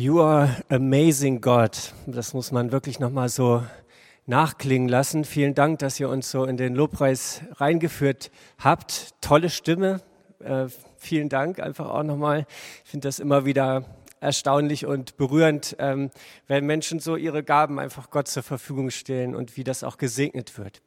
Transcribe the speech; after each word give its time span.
You 0.00 0.22
are 0.22 0.56
amazing 0.70 1.42
God. 1.42 1.92
Das 2.06 2.32
muss 2.32 2.52
man 2.52 2.72
wirklich 2.72 3.00
nochmal 3.00 3.28
so 3.28 3.62
nachklingen 4.24 4.88
lassen. 4.88 5.26
Vielen 5.26 5.54
Dank, 5.54 5.80
dass 5.80 6.00
ihr 6.00 6.08
uns 6.08 6.30
so 6.30 6.46
in 6.46 6.56
den 6.56 6.74
Lobpreis 6.74 7.42
reingeführt 7.56 8.30
habt. 8.58 9.10
Tolle 9.20 9.50
Stimme. 9.50 10.00
Äh, 10.42 10.68
vielen 10.96 11.28
Dank 11.28 11.60
einfach 11.60 11.90
auch 11.90 12.02
nochmal. 12.02 12.46
Ich 12.82 12.92
finde 12.92 13.08
das 13.08 13.18
immer 13.18 13.44
wieder 13.44 13.84
erstaunlich 14.20 14.86
und 14.86 15.18
berührend, 15.18 15.76
ähm, 15.78 16.10
wenn 16.46 16.64
Menschen 16.64 16.98
so 16.98 17.16
ihre 17.16 17.42
Gaben 17.42 17.78
einfach 17.78 18.08
Gott 18.08 18.26
zur 18.26 18.42
Verfügung 18.42 18.88
stellen 18.88 19.34
und 19.34 19.58
wie 19.58 19.64
das 19.64 19.84
auch 19.84 19.98
gesegnet 19.98 20.56
wird. 20.56 20.80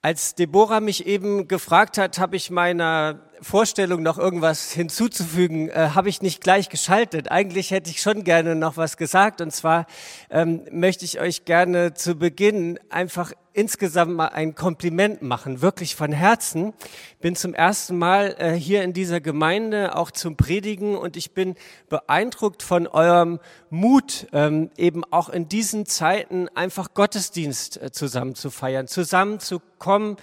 Als 0.00 0.34
Deborah 0.34 0.80
mich 0.80 1.06
eben 1.06 1.46
gefragt 1.46 1.98
hat, 1.98 2.18
habe 2.18 2.36
ich 2.36 2.50
meiner 2.50 3.20
Vorstellung 3.40 4.02
noch 4.02 4.18
irgendwas 4.18 4.72
hinzuzufügen, 4.72 5.68
äh, 5.68 5.90
habe 5.94 6.08
ich 6.08 6.22
nicht 6.22 6.40
gleich 6.40 6.68
geschaltet. 6.68 7.30
Eigentlich 7.30 7.70
hätte 7.70 7.90
ich 7.90 8.00
schon 8.00 8.24
gerne 8.24 8.54
noch 8.54 8.76
was 8.76 8.96
gesagt. 8.96 9.40
Und 9.40 9.52
zwar 9.52 9.86
ähm, 10.30 10.62
möchte 10.70 11.04
ich 11.04 11.20
euch 11.20 11.44
gerne 11.44 11.94
zu 11.94 12.16
Beginn 12.16 12.78
einfach 12.90 13.32
insgesamt 13.54 14.12
mal 14.12 14.28
ein 14.28 14.54
Kompliment 14.54 15.22
machen, 15.22 15.62
wirklich 15.62 15.94
von 15.94 16.12
Herzen. 16.12 16.74
Bin 17.20 17.36
zum 17.36 17.54
ersten 17.54 17.96
Mal 17.96 18.34
äh, 18.38 18.52
hier 18.52 18.82
in 18.82 18.92
dieser 18.92 19.20
Gemeinde 19.20 19.96
auch 19.96 20.10
zum 20.10 20.36
Predigen 20.36 20.96
und 20.96 21.16
ich 21.16 21.32
bin 21.32 21.54
beeindruckt 21.88 22.62
von 22.62 22.86
eurem 22.86 23.38
Mut, 23.70 24.26
ähm, 24.32 24.70
eben 24.76 25.04
auch 25.10 25.28
in 25.28 25.48
diesen 25.48 25.86
Zeiten 25.86 26.48
einfach 26.54 26.94
Gottesdienst 26.94 27.80
äh, 27.80 27.92
zusammen 27.92 28.34
zu 28.34 28.50
feiern, 28.50 28.88
zusammen 28.88 29.38
zu 29.38 29.60
kommen 29.78 30.16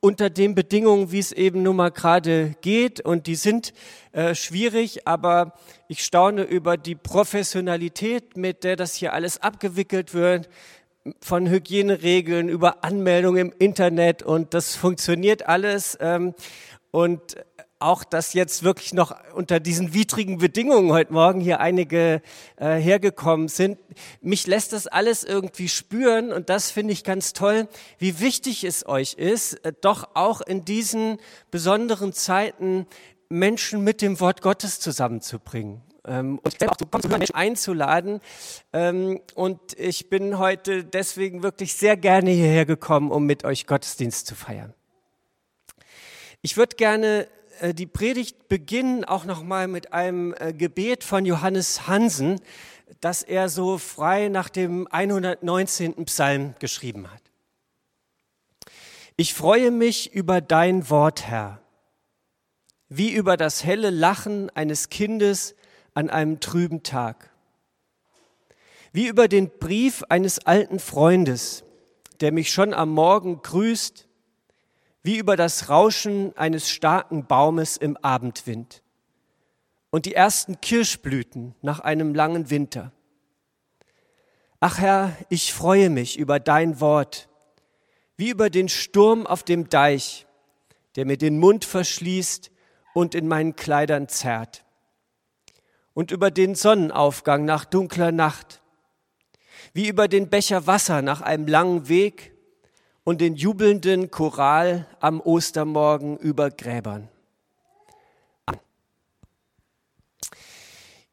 unter 0.00 0.30
den 0.30 0.54
Bedingungen, 0.54 1.12
wie 1.12 1.18
es 1.18 1.32
eben 1.32 1.62
nun 1.62 1.76
mal 1.76 1.90
gerade 1.90 2.54
geht. 2.60 3.00
Und 3.00 3.26
die 3.26 3.34
sind 3.34 3.72
äh, 4.12 4.34
schwierig, 4.34 5.06
aber 5.06 5.54
ich 5.88 6.04
staune 6.04 6.42
über 6.42 6.76
die 6.76 6.94
Professionalität, 6.94 8.36
mit 8.36 8.64
der 8.64 8.76
das 8.76 8.94
hier 8.94 9.12
alles 9.12 9.42
abgewickelt 9.42 10.14
wird, 10.14 10.48
von 11.20 11.48
Hygieneregeln 11.48 12.48
über 12.48 12.82
Anmeldungen 12.84 13.50
im 13.50 13.54
Internet 13.58 14.22
und 14.22 14.54
das 14.54 14.74
funktioniert 14.74 15.46
alles. 15.46 15.96
Ähm, 16.00 16.34
und 16.90 17.36
auch, 17.78 18.04
dass 18.04 18.32
jetzt 18.32 18.62
wirklich 18.62 18.94
noch 18.94 19.14
unter 19.34 19.60
diesen 19.60 19.92
widrigen 19.92 20.38
Bedingungen 20.38 20.92
heute 20.92 21.12
Morgen 21.12 21.40
hier 21.40 21.60
einige 21.60 22.22
äh, 22.56 22.76
hergekommen 22.76 23.48
sind. 23.48 23.78
Mich 24.20 24.46
lässt 24.46 24.72
das 24.72 24.86
alles 24.86 25.24
irgendwie 25.24 25.68
spüren 25.68 26.32
und 26.32 26.48
das 26.48 26.70
finde 26.70 26.92
ich 26.92 27.04
ganz 27.04 27.32
toll, 27.32 27.68
wie 27.98 28.20
wichtig 28.20 28.64
es 28.64 28.86
euch 28.86 29.14
ist, 29.14 29.64
äh, 29.64 29.72
doch 29.80 30.10
auch 30.14 30.40
in 30.40 30.64
diesen 30.64 31.18
besonderen 31.50 32.12
Zeiten 32.12 32.86
Menschen 33.28 33.82
mit 33.82 34.02
dem 34.02 34.20
Wort 34.20 34.40
Gottes 34.40 34.80
zusammenzubringen. 34.80 35.82
Ähm, 36.06 36.38
und 36.42 36.68
auch 36.68 36.76
zu 36.76 36.86
kommen, 36.86 37.08
Menschen 37.10 37.34
einzuladen. 37.34 38.20
Ähm, 38.72 39.20
und 39.34 39.78
ich 39.78 40.08
bin 40.08 40.38
heute 40.38 40.84
deswegen 40.84 41.42
wirklich 41.42 41.74
sehr 41.74 41.96
gerne 41.96 42.30
hierher 42.30 42.64
gekommen, 42.64 43.10
um 43.10 43.26
mit 43.26 43.44
euch 43.44 43.66
Gottesdienst 43.66 44.26
zu 44.26 44.34
feiern. 44.34 44.72
Ich 46.42 46.56
würde 46.56 46.76
gerne 46.76 47.26
die 47.74 47.86
Predigt 47.86 48.48
beginnen 48.48 49.04
auch 49.04 49.24
noch 49.24 49.42
mal 49.42 49.68
mit 49.68 49.92
einem 49.92 50.34
äh, 50.38 50.52
Gebet 50.52 51.04
von 51.04 51.24
Johannes 51.24 51.86
Hansen, 51.86 52.40
das 53.00 53.22
er 53.22 53.48
so 53.48 53.78
frei 53.78 54.28
nach 54.28 54.48
dem 54.48 54.86
119. 54.90 56.04
Psalm 56.04 56.54
geschrieben 56.58 57.10
hat. 57.10 57.22
Ich 59.16 59.34
freue 59.34 59.70
mich 59.70 60.12
über 60.12 60.40
dein 60.40 60.90
Wort, 60.90 61.26
Herr, 61.26 61.60
wie 62.88 63.12
über 63.12 63.36
das 63.36 63.64
helle 63.64 63.90
Lachen 63.90 64.50
eines 64.50 64.90
Kindes 64.90 65.54
an 65.94 66.10
einem 66.10 66.40
trüben 66.40 66.82
Tag, 66.82 67.30
wie 68.92 69.08
über 69.08 69.28
den 69.28 69.50
Brief 69.58 70.02
eines 70.08 70.40
alten 70.40 70.78
Freundes, 70.78 71.64
der 72.20 72.32
mich 72.32 72.52
schon 72.52 72.74
am 72.74 72.90
Morgen 72.90 73.40
grüßt 73.42 74.05
wie 75.06 75.18
über 75.18 75.36
das 75.36 75.68
Rauschen 75.68 76.36
eines 76.36 76.68
starken 76.68 77.26
Baumes 77.26 77.76
im 77.76 77.96
Abendwind 77.98 78.82
und 79.90 80.04
die 80.04 80.16
ersten 80.16 80.60
Kirschblüten 80.60 81.54
nach 81.62 81.78
einem 81.78 82.12
langen 82.12 82.50
Winter. 82.50 82.90
Ach 84.58 84.78
Herr, 84.78 85.16
ich 85.28 85.54
freue 85.54 85.90
mich 85.90 86.18
über 86.18 86.40
dein 86.40 86.80
Wort, 86.80 87.28
wie 88.16 88.30
über 88.30 88.50
den 88.50 88.68
Sturm 88.68 89.28
auf 89.28 89.44
dem 89.44 89.68
Deich, 89.68 90.26
der 90.96 91.06
mir 91.06 91.16
den 91.16 91.38
Mund 91.38 91.64
verschließt 91.64 92.50
und 92.92 93.14
in 93.14 93.28
meinen 93.28 93.54
Kleidern 93.54 94.08
zerrt, 94.08 94.64
und 95.94 96.10
über 96.10 96.32
den 96.32 96.56
Sonnenaufgang 96.56 97.44
nach 97.44 97.64
dunkler 97.64 98.10
Nacht, 98.10 98.60
wie 99.72 99.86
über 99.86 100.08
den 100.08 100.30
Becher 100.30 100.66
Wasser 100.66 101.00
nach 101.00 101.20
einem 101.20 101.46
langen 101.46 101.86
Weg 101.88 102.35
und 103.06 103.20
den 103.20 103.36
jubelnden 103.36 104.10
Choral 104.10 104.84
am 104.98 105.20
Ostermorgen 105.20 106.16
über 106.16 106.50
Gräbern. 106.50 107.08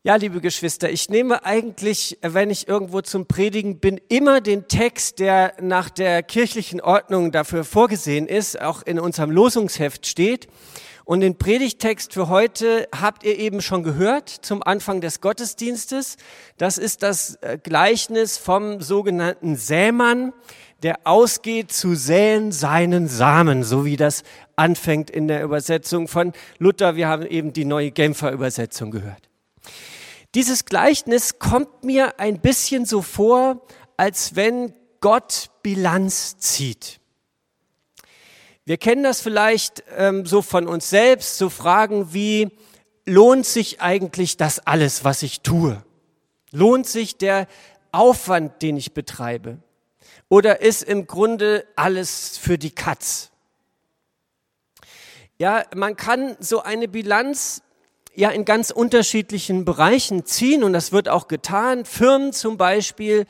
Ja, 0.01 0.15
liebe 0.15 0.41
Geschwister, 0.41 0.89
ich 0.89 1.09
nehme 1.09 1.45
eigentlich, 1.45 2.17
wenn 2.23 2.49
ich 2.49 2.67
irgendwo 2.67 3.01
zum 3.01 3.27
Predigen 3.27 3.79
bin, 3.79 4.01
immer 4.09 4.41
den 4.41 4.67
Text, 4.67 5.19
der 5.19 5.53
nach 5.61 5.91
der 5.91 6.23
kirchlichen 6.23 6.81
Ordnung 6.81 7.31
dafür 7.31 7.63
vorgesehen 7.63 8.27
ist, 8.27 8.59
auch 8.59 8.81
in 8.81 8.99
unserem 8.99 9.29
Losungsheft 9.29 10.07
steht. 10.07 10.47
Und 11.05 11.19
den 11.19 11.37
Predigtext 11.37 12.13
für 12.13 12.27
heute 12.27 12.87
habt 12.97 13.23
ihr 13.23 13.37
eben 13.37 13.61
schon 13.61 13.83
gehört 13.83 14.29
zum 14.29 14.63
Anfang 14.63 14.99
des 14.99 15.21
Gottesdienstes. 15.21 16.15
Das 16.57 16.77
ist 16.77 17.03
das 17.03 17.35
äh, 17.41 17.59
Gleichnis 17.61 18.37
vom 18.37 18.81
sogenannten 18.81 19.57
Sämann 19.57 20.33
der 20.83 20.99
ausgeht 21.05 21.71
zu 21.71 21.95
säen 21.95 22.51
seinen 22.51 23.07
Samen, 23.07 23.63
so 23.63 23.85
wie 23.85 23.95
das 23.95 24.23
anfängt 24.57 25.09
in 25.09 25.29
der 25.29 25.41
Übersetzung 25.41 26.09
von 26.09 26.33
Luther. 26.59 26.95
Wir 26.97 27.07
haben 27.07 27.25
eben 27.25 27.53
die 27.53 27.65
neue 27.65 27.91
Genfer 27.91 28.31
Übersetzung 28.31 28.91
gehört. 28.91 29.29
Dieses 30.35 30.65
Gleichnis 30.65 31.39
kommt 31.39 31.83
mir 31.83 32.19
ein 32.19 32.39
bisschen 32.39 32.85
so 32.85 33.01
vor, 33.01 33.61
als 33.95 34.35
wenn 34.35 34.73
Gott 34.99 35.51
Bilanz 35.61 36.37
zieht. 36.37 36.99
Wir 38.65 38.77
kennen 38.77 39.03
das 39.03 39.21
vielleicht 39.21 39.83
ähm, 39.97 40.25
so 40.25 40.41
von 40.41 40.67
uns 40.67 40.89
selbst, 40.89 41.37
so 41.37 41.49
Fragen 41.49 42.13
wie, 42.13 42.49
lohnt 43.05 43.45
sich 43.45 43.81
eigentlich 43.81 44.37
das 44.37 44.59
alles, 44.59 45.03
was 45.03 45.23
ich 45.23 45.41
tue? 45.41 45.83
Lohnt 46.51 46.87
sich 46.87 47.17
der 47.17 47.47
Aufwand, 47.91 48.61
den 48.61 48.77
ich 48.77 48.93
betreibe? 48.93 49.59
Oder 50.29 50.61
ist 50.61 50.83
im 50.83 51.07
Grunde 51.07 51.65
alles 51.75 52.37
für 52.37 52.57
die 52.57 52.71
Katz? 52.71 53.31
Ja, 55.37 55.65
man 55.75 55.95
kann 55.95 56.37
so 56.39 56.61
eine 56.61 56.87
Bilanz 56.87 57.61
ja 58.15 58.29
in 58.29 58.45
ganz 58.45 58.69
unterschiedlichen 58.69 59.65
Bereichen 59.65 60.25
ziehen 60.25 60.63
und 60.63 60.73
das 60.73 60.91
wird 60.91 61.09
auch 61.09 61.27
getan. 61.27 61.85
Firmen 61.85 62.33
zum 62.33 62.57
Beispiel 62.57 63.25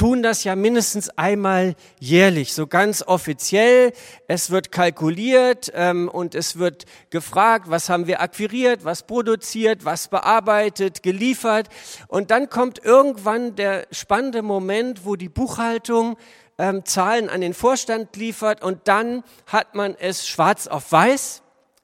tun 0.00 0.22
das 0.22 0.44
ja 0.44 0.56
mindestens 0.56 1.10
einmal 1.18 1.74
jährlich, 1.98 2.54
so 2.54 2.66
ganz 2.66 3.02
offiziell. 3.06 3.92
Es 4.28 4.50
wird 4.50 4.72
kalkuliert 4.72 5.70
ähm, 5.74 6.08
und 6.08 6.34
es 6.34 6.58
wird 6.58 6.86
gefragt, 7.10 7.66
was 7.68 7.90
haben 7.90 8.06
wir 8.06 8.22
akquiriert, 8.22 8.86
was 8.86 9.02
produziert, 9.02 9.84
was 9.84 10.08
bearbeitet, 10.08 11.02
geliefert. 11.02 11.68
Und 12.08 12.30
dann 12.30 12.48
kommt 12.48 12.82
irgendwann 12.82 13.56
der 13.56 13.86
spannende 13.90 14.40
Moment, 14.40 15.04
wo 15.04 15.16
die 15.16 15.28
Buchhaltung 15.28 16.16
ähm, 16.56 16.86
Zahlen 16.86 17.28
an 17.28 17.42
den 17.42 17.52
Vorstand 17.52 18.16
liefert 18.16 18.62
und 18.62 18.88
dann 18.88 19.22
hat 19.48 19.74
man 19.74 19.94
es 20.00 20.26
schwarz 20.26 20.66
auf 20.66 20.90
weiß 20.92 21.42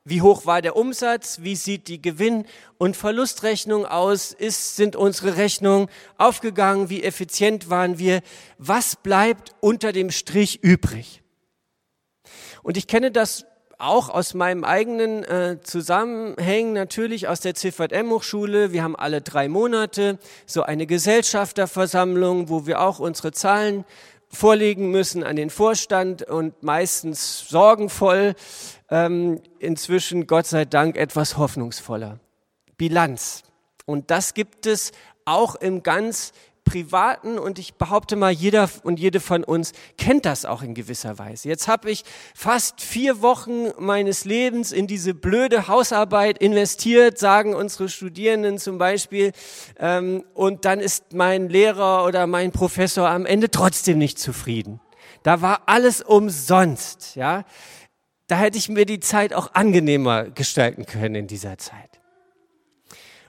wie 0.08 0.22
hoch 0.22 0.46
war 0.46 0.62
der 0.62 0.76
Umsatz? 0.76 1.40
Wie 1.42 1.56
sieht 1.56 1.88
die 1.88 2.00
Gewinn- 2.00 2.46
und 2.78 2.96
Verlustrechnung 2.96 3.84
aus? 3.84 4.32
Ist, 4.32 4.76
sind 4.76 4.94
unsere 4.94 5.36
Rechnungen 5.36 5.88
aufgegangen? 6.16 6.88
Wie 6.90 7.02
effizient 7.02 7.70
waren 7.70 7.98
wir? 7.98 8.20
Was 8.56 8.94
bleibt 8.94 9.56
unter 9.58 9.90
dem 9.90 10.12
Strich 10.12 10.62
übrig? 10.62 11.22
Und 12.62 12.76
ich 12.76 12.86
kenne 12.86 13.10
das 13.10 13.46
auch 13.78 14.08
aus 14.08 14.32
meinem 14.32 14.62
eigenen 14.62 15.24
äh, 15.24 15.58
Zusammenhängen 15.60 16.72
natürlich 16.72 17.26
aus 17.26 17.40
der 17.40 17.56
CVM-Hochschule. 17.56 18.70
Wir 18.70 18.84
haben 18.84 18.94
alle 18.94 19.22
drei 19.22 19.48
Monate 19.48 20.20
so 20.46 20.62
eine 20.62 20.86
Gesellschafterversammlung, 20.86 22.48
wo 22.48 22.66
wir 22.66 22.80
auch 22.80 23.00
unsere 23.00 23.32
Zahlen 23.32 23.84
vorlegen 24.36 24.90
müssen 24.90 25.24
an 25.24 25.36
den 25.36 25.50
Vorstand 25.50 26.22
und 26.22 26.62
meistens 26.62 27.48
sorgenvoll, 27.48 28.34
ähm, 28.90 29.40
inzwischen 29.58 30.26
Gott 30.26 30.46
sei 30.46 30.64
Dank 30.64 30.96
etwas 30.96 31.36
hoffnungsvoller. 31.36 32.20
Bilanz. 32.76 33.42
Und 33.86 34.10
das 34.10 34.34
gibt 34.34 34.66
es 34.66 34.92
auch 35.24 35.54
im 35.56 35.82
ganz 35.82 36.32
privaten 36.66 37.38
und 37.38 37.58
ich 37.58 37.76
behaupte 37.76 38.16
mal, 38.16 38.30
jeder 38.30 38.68
und 38.82 39.00
jede 39.00 39.20
von 39.20 39.42
uns 39.42 39.72
kennt 39.96 40.26
das 40.26 40.44
auch 40.44 40.62
in 40.62 40.74
gewisser 40.74 41.18
Weise. 41.18 41.48
Jetzt 41.48 41.68
habe 41.68 41.90
ich 41.90 42.04
fast 42.34 42.82
vier 42.82 43.22
Wochen 43.22 43.68
meines 43.78 44.26
Lebens 44.26 44.72
in 44.72 44.86
diese 44.86 45.14
blöde 45.14 45.68
Hausarbeit 45.68 46.36
investiert, 46.36 47.18
sagen 47.18 47.54
unsere 47.54 47.88
Studierenden 47.88 48.58
zum 48.58 48.76
Beispiel, 48.76 49.32
ähm, 49.78 50.24
und 50.34 50.66
dann 50.66 50.80
ist 50.80 51.14
mein 51.14 51.48
Lehrer 51.48 52.04
oder 52.04 52.26
mein 52.26 52.52
Professor 52.52 53.08
am 53.08 53.24
Ende 53.24 53.50
trotzdem 53.50 53.96
nicht 53.96 54.18
zufrieden. 54.18 54.80
Da 55.22 55.40
war 55.40 55.62
alles 55.66 56.02
umsonst, 56.02 57.16
ja. 57.16 57.44
Da 58.26 58.36
hätte 58.36 58.58
ich 58.58 58.68
mir 58.68 58.86
die 58.86 59.00
Zeit 59.00 59.32
auch 59.32 59.54
angenehmer 59.54 60.24
gestalten 60.24 60.84
können 60.84 61.14
in 61.14 61.26
dieser 61.28 61.58
Zeit. 61.58 62.00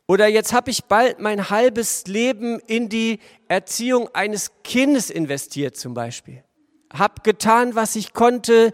Oder 0.07 0.27
jetzt 0.27 0.54
habe 0.54 0.71
ich 0.71 0.86
bald 0.86 1.19
mein 1.19 1.50
halbes 1.50 2.07
Leben 2.07 2.59
in 2.62 2.88
die 2.88 3.19
Erziehung 3.50 4.09
eines 4.13 4.51
Kindes 4.63 5.09
investiert 5.09 5.75
zum 5.75 5.94
Beispiel. 5.94 6.44
Hab 6.94 7.25
getan, 7.25 7.75
was 7.75 7.98
ich 7.98 8.13
konnte, 8.13 8.71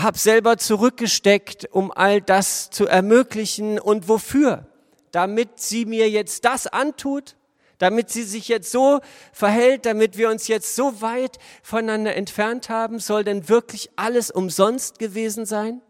hab 0.00 0.16
selber 0.16 0.56
zurückgesteckt, 0.56 1.68
um 1.70 1.92
all 1.92 2.22
das 2.22 2.70
zu 2.70 2.86
ermöglichen. 2.86 3.78
Und 3.78 4.08
wofür? 4.08 4.66
Damit 5.12 5.60
sie 5.60 5.84
mir 5.84 6.08
jetzt 6.08 6.46
das 6.46 6.66
antut, 6.66 7.36
damit 7.76 8.08
sie 8.08 8.22
sich 8.22 8.48
jetzt 8.48 8.72
so 8.72 9.00
verhält, 9.32 9.84
damit 9.84 10.16
wir 10.16 10.30
uns 10.30 10.48
jetzt 10.48 10.74
so 10.76 11.02
weit 11.02 11.38
voneinander 11.62 12.16
entfernt 12.16 12.70
haben, 12.70 13.00
soll 13.00 13.24
denn 13.24 13.50
wirklich 13.50 13.90
alles 13.96 14.30
umsonst 14.30 14.98
gewesen 14.98 15.44
sein? 15.44 15.82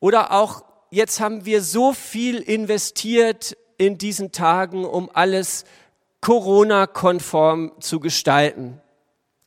Oder 0.00 0.32
auch 0.32 0.67
jetzt 0.90 1.20
haben 1.20 1.44
wir 1.44 1.62
so 1.62 1.92
viel 1.92 2.38
investiert 2.38 3.56
in 3.76 3.98
diesen 3.98 4.32
Tagen, 4.32 4.84
um 4.84 5.10
alles 5.12 5.64
Corona-konform 6.20 7.72
zu 7.80 8.00
gestalten. 8.00 8.80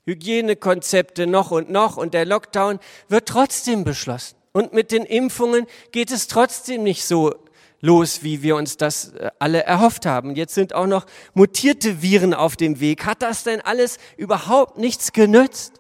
Hygienekonzepte 0.06 1.28
noch 1.28 1.52
und 1.52 1.70
noch 1.70 1.98
und 1.98 2.14
der 2.14 2.26
Lockdown 2.26 2.80
wird 3.08 3.28
trotzdem 3.28 3.84
beschlossen. 3.84 4.36
Und 4.52 4.74
mit 4.74 4.92
den 4.92 5.06
Impfungen 5.06 5.68
geht 5.92 6.12
es 6.12 6.28
trotzdem 6.28 6.84
nicht 6.84 7.06
so 7.06 7.34
los, 7.82 8.24
wie 8.24 8.42
wir 8.42 8.56
uns 8.56 8.78
das 8.78 9.14
äh, 9.14 9.32
alle 9.40 9.64
erhofft 9.64 10.06
haben. 10.06 10.36
Jetzt 10.36 10.54
sind 10.54 10.74
auch 10.74 10.88
noch 10.88 11.06
mutierte 11.34 12.02
Viren 12.02 12.34
auf 12.34 12.56
dem 12.56 12.80
Weg. 12.80 13.06
Hat 13.06 13.22
das 13.22 13.44
denn 13.44 13.62
alles 13.62 13.98
überhaupt 14.18 14.78
nichts 14.78 15.14
genützt? 15.14 15.74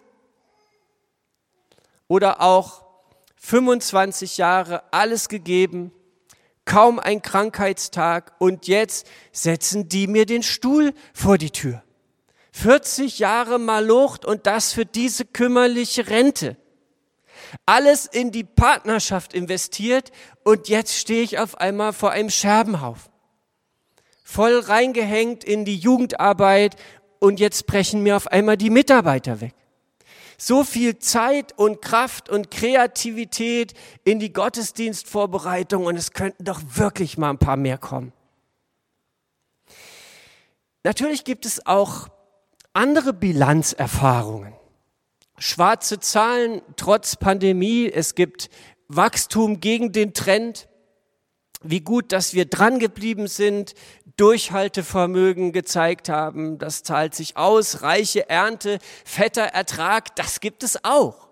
Oder 2.08 2.42
auch 2.42 2.84
25 3.42 4.38
Jahre 4.38 4.84
alles 4.94 5.28
gegeben, 5.28 5.92
kaum 6.64 7.00
ein 7.00 7.24
Krankheitstag 7.24 8.34
und 8.38 8.68
jetzt 8.68 9.08
setzen 9.32 9.90
die 9.90 10.06
mir 10.06 10.28
den 10.28 10.44
Stuhl 10.44 10.94
vor 11.12 11.40
die 11.40 11.50
Tür. 11.50 11.84
40 12.54 13.18
Jahre 13.18 13.58
Malocht 13.58 14.26
und 14.26 14.46
das 14.46 14.74
für 14.74 14.86
diese 14.86 15.26
kümmerliche 15.26 16.08
Rente. 16.08 16.56
Alles 17.66 18.06
in 18.06 18.32
die 18.32 18.44
Partnerschaft 18.44 19.34
investiert 19.34 20.12
und 20.44 20.70
jetzt 20.70 20.96
stehe 20.96 21.24
ich 21.24 21.40
auf 21.40 21.60
einmal 21.60 21.94
vor 21.94 22.12
einem 22.12 22.30
Scherbenhaufen. 22.30 23.12
Voll 24.24 24.60
reingehängt 24.60 25.44
in 25.44 25.66
die 25.66 25.78
Jugendarbeit 25.78 26.76
und 27.20 27.40
jetzt 27.40 27.66
brechen 27.66 28.04
mir 28.04 28.16
auf 28.16 28.28
einmal 28.28 28.56
die 28.56 28.70
Mitarbeiter 28.70 29.42
weg 29.42 29.56
so 30.42 30.64
viel 30.64 30.98
Zeit 30.98 31.56
und 31.56 31.84
Kraft 31.84 32.28
und 32.28 32.50
Kreativität 32.50 33.76
in 34.04 34.18
die 34.18 34.34
Gottesdienstvorbereitung 34.34 35.86
und 35.86 35.96
es 35.96 36.14
könnten 36.14 36.46
doch 36.46 36.62
wirklich 36.74 37.20
mal 37.20 37.30
ein 37.30 37.38
paar 37.38 37.58
mehr 37.58 37.78
kommen. 37.78 38.12
Natürlich 40.84 41.26
gibt 41.26 41.46
es 41.46 41.68
auch 41.68 42.08
andere 42.74 43.14
Bilanzerfahrungen. 43.14 44.54
Schwarze 45.38 46.00
Zahlen 46.00 46.64
trotz 46.76 47.18
Pandemie, 47.18 47.92
es 47.92 48.16
gibt 48.16 48.50
Wachstum 48.88 49.60
gegen 49.60 49.92
den 49.92 50.16
Trend, 50.16 50.68
wie 51.62 51.82
gut, 51.82 52.12
dass 52.12 52.34
wir 52.34 52.46
dran 52.46 52.80
geblieben 52.80 53.28
sind, 53.28 53.76
Durchhaltevermögen 54.22 55.52
gezeigt 55.52 56.08
haben, 56.08 56.60
das 56.60 56.84
zahlt 56.84 57.16
sich 57.16 57.38
aus, 57.38 57.82
reiche 57.82 58.30
Ernte, 58.30 58.78
fetter 59.04 59.46
Ertrag, 59.46 60.16
das 60.16 60.40
gibt 60.42 60.62
es 60.62 60.86
auch. 60.86 61.28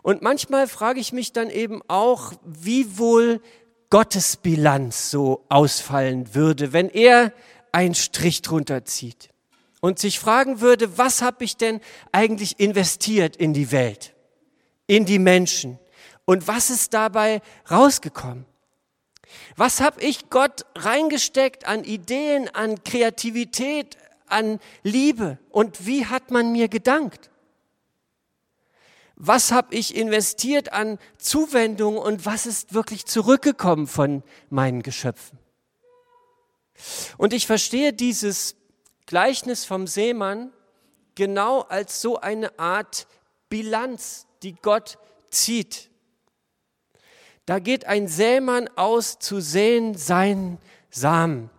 Und 0.00 0.22
manchmal 0.22 0.66
frage 0.66 0.98
ich 0.98 1.12
mich 1.12 1.34
dann 1.34 1.50
eben 1.50 1.82
auch, 1.88 2.32
wie 2.46 2.96
wohl 2.96 3.42
Gottes 3.90 4.38
Bilanz 4.38 5.10
so 5.10 5.44
ausfallen 5.50 6.34
würde, 6.34 6.72
wenn 6.72 6.88
er 6.88 7.34
einen 7.72 7.94
Strich 7.94 8.40
drunter 8.40 8.86
zieht 8.86 9.28
und 9.82 9.98
sich 9.98 10.18
fragen 10.18 10.62
würde, 10.62 10.96
was 10.96 11.20
habe 11.20 11.44
ich 11.44 11.58
denn 11.58 11.80
eigentlich 12.10 12.58
investiert 12.58 13.36
in 13.36 13.52
die 13.52 13.70
Welt, 13.70 14.14
in 14.86 15.04
die 15.04 15.18
Menschen 15.18 15.78
und 16.24 16.48
was 16.48 16.70
ist 16.70 16.94
dabei 16.94 17.42
rausgekommen? 17.70 18.46
Was 19.56 19.80
habe 19.80 20.00
ich 20.02 20.30
Gott 20.30 20.64
reingesteckt 20.76 21.66
an 21.66 21.84
Ideen, 21.84 22.48
an 22.48 22.82
Kreativität, 22.84 23.96
an 24.26 24.60
Liebe? 24.82 25.38
Und 25.50 25.86
wie 25.86 26.06
hat 26.06 26.30
man 26.30 26.52
mir 26.52 26.68
gedankt? 26.68 27.30
Was 29.16 29.52
habe 29.52 29.74
ich 29.74 29.94
investiert 29.94 30.72
an 30.72 30.98
Zuwendung 31.18 31.98
und 31.98 32.24
was 32.24 32.46
ist 32.46 32.72
wirklich 32.72 33.04
zurückgekommen 33.04 33.86
von 33.86 34.22
meinen 34.48 34.82
Geschöpfen? 34.82 35.38
Und 37.18 37.34
ich 37.34 37.46
verstehe 37.46 37.92
dieses 37.92 38.56
Gleichnis 39.04 39.66
vom 39.66 39.86
Seemann 39.86 40.52
genau 41.14 41.60
als 41.60 42.00
so 42.00 42.18
eine 42.18 42.58
Art 42.58 43.06
Bilanz, 43.50 44.26
die 44.42 44.54
Gott 44.54 44.96
zieht. 45.30 45.89
Da 47.50 47.58
geht 47.58 47.88
ein 47.88 48.06
Sämann 48.06 48.70
aus 48.76 49.18
zu 49.18 49.40
säen 49.40 49.96
seinen 49.96 50.58
Samen. 50.88 51.50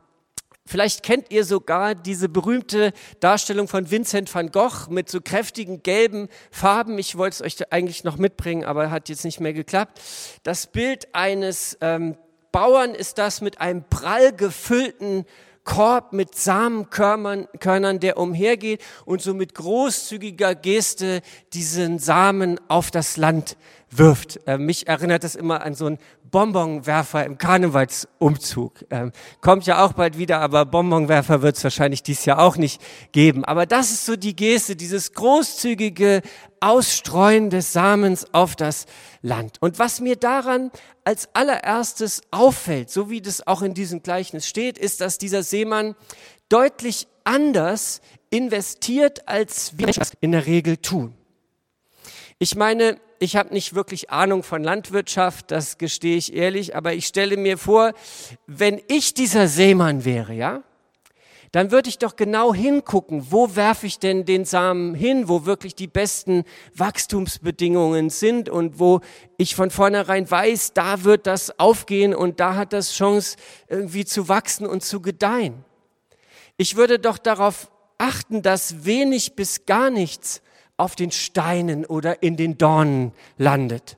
Vielleicht 0.65 1.03
kennt 1.03 1.29
ihr 1.31 1.43
sogar 1.43 1.95
diese 1.95 2.29
berühmte 2.29 2.93
Darstellung 3.19 3.67
von 3.67 3.91
Vincent 3.91 4.33
van 4.33 4.53
Gogh 4.53 4.87
mit 4.89 5.09
so 5.09 5.19
kräftigen 5.19 5.83
gelben 5.83 6.29
Farben. 6.49 6.97
Ich 6.97 7.17
wollte 7.17 7.33
es 7.33 7.41
euch 7.41 7.73
eigentlich 7.73 8.05
noch 8.05 8.15
mitbringen, 8.15 8.63
aber 8.63 8.89
hat 8.89 9.09
jetzt 9.09 9.25
nicht 9.25 9.41
mehr 9.41 9.51
geklappt. 9.51 9.99
Das 10.43 10.65
Bild 10.65 11.13
eines 11.13 11.77
ähm, 11.81 12.15
Bauern 12.53 12.95
ist 12.95 13.17
das 13.17 13.41
mit 13.41 13.59
einem 13.59 13.83
prall 13.83 14.31
gefüllten 14.31 15.25
Korb 15.65 16.13
mit 16.13 16.35
Samenkörnern, 16.35 17.99
der 17.99 18.17
umhergeht 18.17 18.81
und 19.05 19.21
so 19.21 19.33
mit 19.33 19.53
großzügiger 19.53 20.55
Geste 20.55 21.21
diesen 21.53 21.99
Samen 21.99 22.59
auf 22.69 22.91
das 22.91 23.17
Land 23.17 23.57
wirft. 23.91 24.39
Äh, 24.47 24.57
mich 24.57 24.87
erinnert 24.87 25.23
das 25.23 25.35
immer 25.35 25.63
an 25.63 25.75
so 25.75 25.85
einen 25.85 25.97
Bonbonwerfer 26.31 27.25
im 27.25 27.37
Karnevalsumzug. 27.37 28.85
Ähm, 28.89 29.11
kommt 29.41 29.65
ja 29.65 29.83
auch 29.83 29.93
bald 29.93 30.17
wieder, 30.17 30.39
aber 30.39 30.65
Bonbonwerfer 30.65 31.41
wird 31.41 31.57
es 31.57 31.63
wahrscheinlich 31.63 32.01
dieses 32.01 32.25
Jahr 32.25 32.39
auch 32.39 32.57
nicht 32.57 32.81
geben. 33.11 33.43
Aber 33.43 33.65
das 33.65 33.91
ist 33.91 34.05
so 34.05 34.15
die 34.15 34.35
Geste, 34.35 34.75
dieses 34.75 35.13
großzügige 35.13 36.21
Ausstreuen 36.61 37.49
des 37.49 37.73
Samens 37.73 38.25
auf 38.33 38.55
das 38.55 38.85
Land. 39.21 39.57
Und 39.59 39.77
was 39.77 39.99
mir 39.99 40.15
daran 40.15 40.71
als 41.03 41.27
allererstes 41.33 42.21
auffällt, 42.31 42.89
so 42.89 43.09
wie 43.09 43.21
das 43.21 43.45
auch 43.45 43.61
in 43.61 43.73
diesem 43.73 44.03
Gleichnis 44.03 44.47
steht, 44.47 44.77
ist, 44.77 45.01
dass 45.01 45.17
dieser 45.17 45.43
Seemann 45.43 45.95
deutlich 46.49 47.07
anders 47.23 48.01
investiert, 48.29 49.27
als 49.27 49.77
wir 49.77 49.87
das 49.87 50.13
in 50.21 50.31
der 50.31 50.45
Regel 50.45 50.77
tun. 50.77 51.13
Ich 52.43 52.55
meine, 52.55 52.99
ich 53.19 53.35
habe 53.35 53.53
nicht 53.53 53.75
wirklich 53.75 54.09
Ahnung 54.09 54.41
von 54.41 54.63
Landwirtschaft, 54.63 55.51
das 55.51 55.77
gestehe 55.77 56.17
ich 56.17 56.33
ehrlich, 56.33 56.75
aber 56.75 56.95
ich 56.95 57.05
stelle 57.05 57.37
mir 57.37 57.59
vor, 57.59 57.93
wenn 58.47 58.81
ich 58.87 59.13
dieser 59.13 59.47
Seemann 59.47 60.05
wäre, 60.05 60.33
ja, 60.33 60.63
dann 61.51 61.69
würde 61.69 61.89
ich 61.89 61.99
doch 61.99 62.15
genau 62.15 62.51
hingucken, 62.51 63.27
wo 63.29 63.55
werfe 63.55 63.85
ich 63.85 63.99
denn 63.99 64.25
den 64.25 64.43
Samen 64.43 64.95
hin, 64.95 65.29
wo 65.29 65.45
wirklich 65.45 65.75
die 65.75 65.85
besten 65.85 66.43
Wachstumsbedingungen 66.73 68.09
sind 68.09 68.49
und 68.49 68.79
wo 68.79 69.01
ich 69.37 69.53
von 69.53 69.69
vornherein 69.69 70.31
weiß, 70.31 70.73
da 70.73 71.03
wird 71.03 71.27
das 71.27 71.59
aufgehen 71.59 72.15
und 72.15 72.39
da 72.39 72.55
hat 72.55 72.73
das 72.73 72.91
Chance 72.93 73.37
irgendwie 73.67 74.03
zu 74.03 74.29
wachsen 74.29 74.65
und 74.65 74.83
zu 74.83 74.99
gedeihen. 74.99 75.63
Ich 76.57 76.75
würde 76.75 76.97
doch 76.97 77.19
darauf 77.19 77.69
achten, 77.99 78.41
dass 78.41 78.83
wenig 78.83 79.35
bis 79.35 79.67
gar 79.67 79.91
nichts 79.91 80.41
auf 80.81 80.95
den 80.95 81.11
Steinen 81.11 81.85
oder 81.85 82.23
in 82.23 82.35
den 82.35 82.57
Dornen 82.57 83.13
landet. 83.37 83.97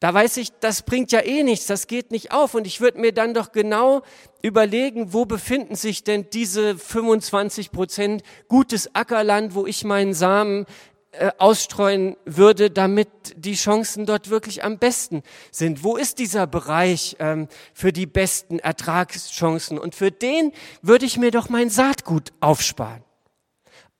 Da 0.00 0.12
weiß 0.12 0.38
ich, 0.38 0.50
das 0.60 0.82
bringt 0.82 1.12
ja 1.12 1.20
eh 1.20 1.44
nichts, 1.44 1.66
das 1.66 1.86
geht 1.86 2.10
nicht 2.10 2.32
auf. 2.32 2.54
Und 2.54 2.66
ich 2.66 2.80
würde 2.80 2.98
mir 2.98 3.12
dann 3.12 3.32
doch 3.32 3.52
genau 3.52 4.02
überlegen, 4.42 5.12
wo 5.12 5.26
befinden 5.26 5.76
sich 5.76 6.02
denn 6.02 6.26
diese 6.32 6.76
25 6.76 7.70
Prozent 7.70 8.22
gutes 8.48 8.94
Ackerland, 8.94 9.54
wo 9.54 9.64
ich 9.64 9.84
meinen 9.84 10.12
Samen 10.14 10.66
äh, 11.12 11.30
ausstreuen 11.38 12.16
würde, 12.24 12.70
damit 12.70 13.08
die 13.36 13.54
Chancen 13.54 14.06
dort 14.06 14.28
wirklich 14.28 14.64
am 14.64 14.78
besten 14.78 15.22
sind. 15.52 15.84
Wo 15.84 15.96
ist 15.96 16.18
dieser 16.18 16.48
Bereich 16.48 17.14
ähm, 17.20 17.46
für 17.74 17.92
die 17.92 18.06
besten 18.06 18.58
Ertragschancen? 18.58 19.78
Und 19.78 19.94
für 19.94 20.10
den 20.10 20.50
würde 20.82 21.06
ich 21.06 21.16
mir 21.16 21.30
doch 21.30 21.48
mein 21.48 21.70
Saatgut 21.70 22.32
aufsparen. 22.40 23.04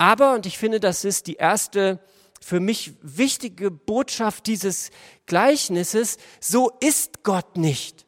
Aber, 0.00 0.32
und 0.32 0.46
ich 0.46 0.56
finde, 0.56 0.80
das 0.80 1.04
ist 1.04 1.26
die 1.26 1.34
erste 1.34 2.00
für 2.40 2.58
mich 2.58 2.94
wichtige 3.02 3.70
Botschaft 3.70 4.46
dieses 4.46 4.90
Gleichnisses, 5.26 6.16
so 6.40 6.72
ist 6.80 7.22
Gott 7.22 7.58
nicht. 7.58 8.06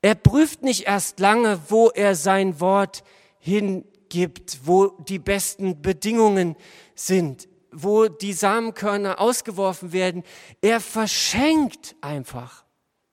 Er 0.00 0.14
prüft 0.14 0.62
nicht 0.62 0.86
erst 0.86 1.20
lange, 1.20 1.60
wo 1.68 1.90
er 1.90 2.14
sein 2.14 2.60
Wort 2.60 3.04
hingibt, 3.40 4.60
wo 4.64 4.86
die 5.06 5.18
besten 5.18 5.82
Bedingungen 5.82 6.56
sind, 6.94 7.46
wo 7.70 8.08
die 8.08 8.32
Samenkörner 8.32 9.20
ausgeworfen 9.20 9.92
werden. 9.92 10.22
Er 10.62 10.80
verschenkt 10.80 11.94
einfach 12.00 12.64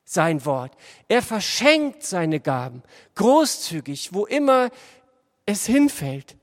sein 0.05 0.45
Wort. 0.45 0.73
Er 1.09 1.21
verschenkt 1.21 2.03
seine 2.03 2.39
Gaben 2.39 2.81
großzügig, 3.15 4.13
wo 4.13 4.25
immer 4.25 4.69
es 5.45 5.65
hinfällt. 5.65 6.38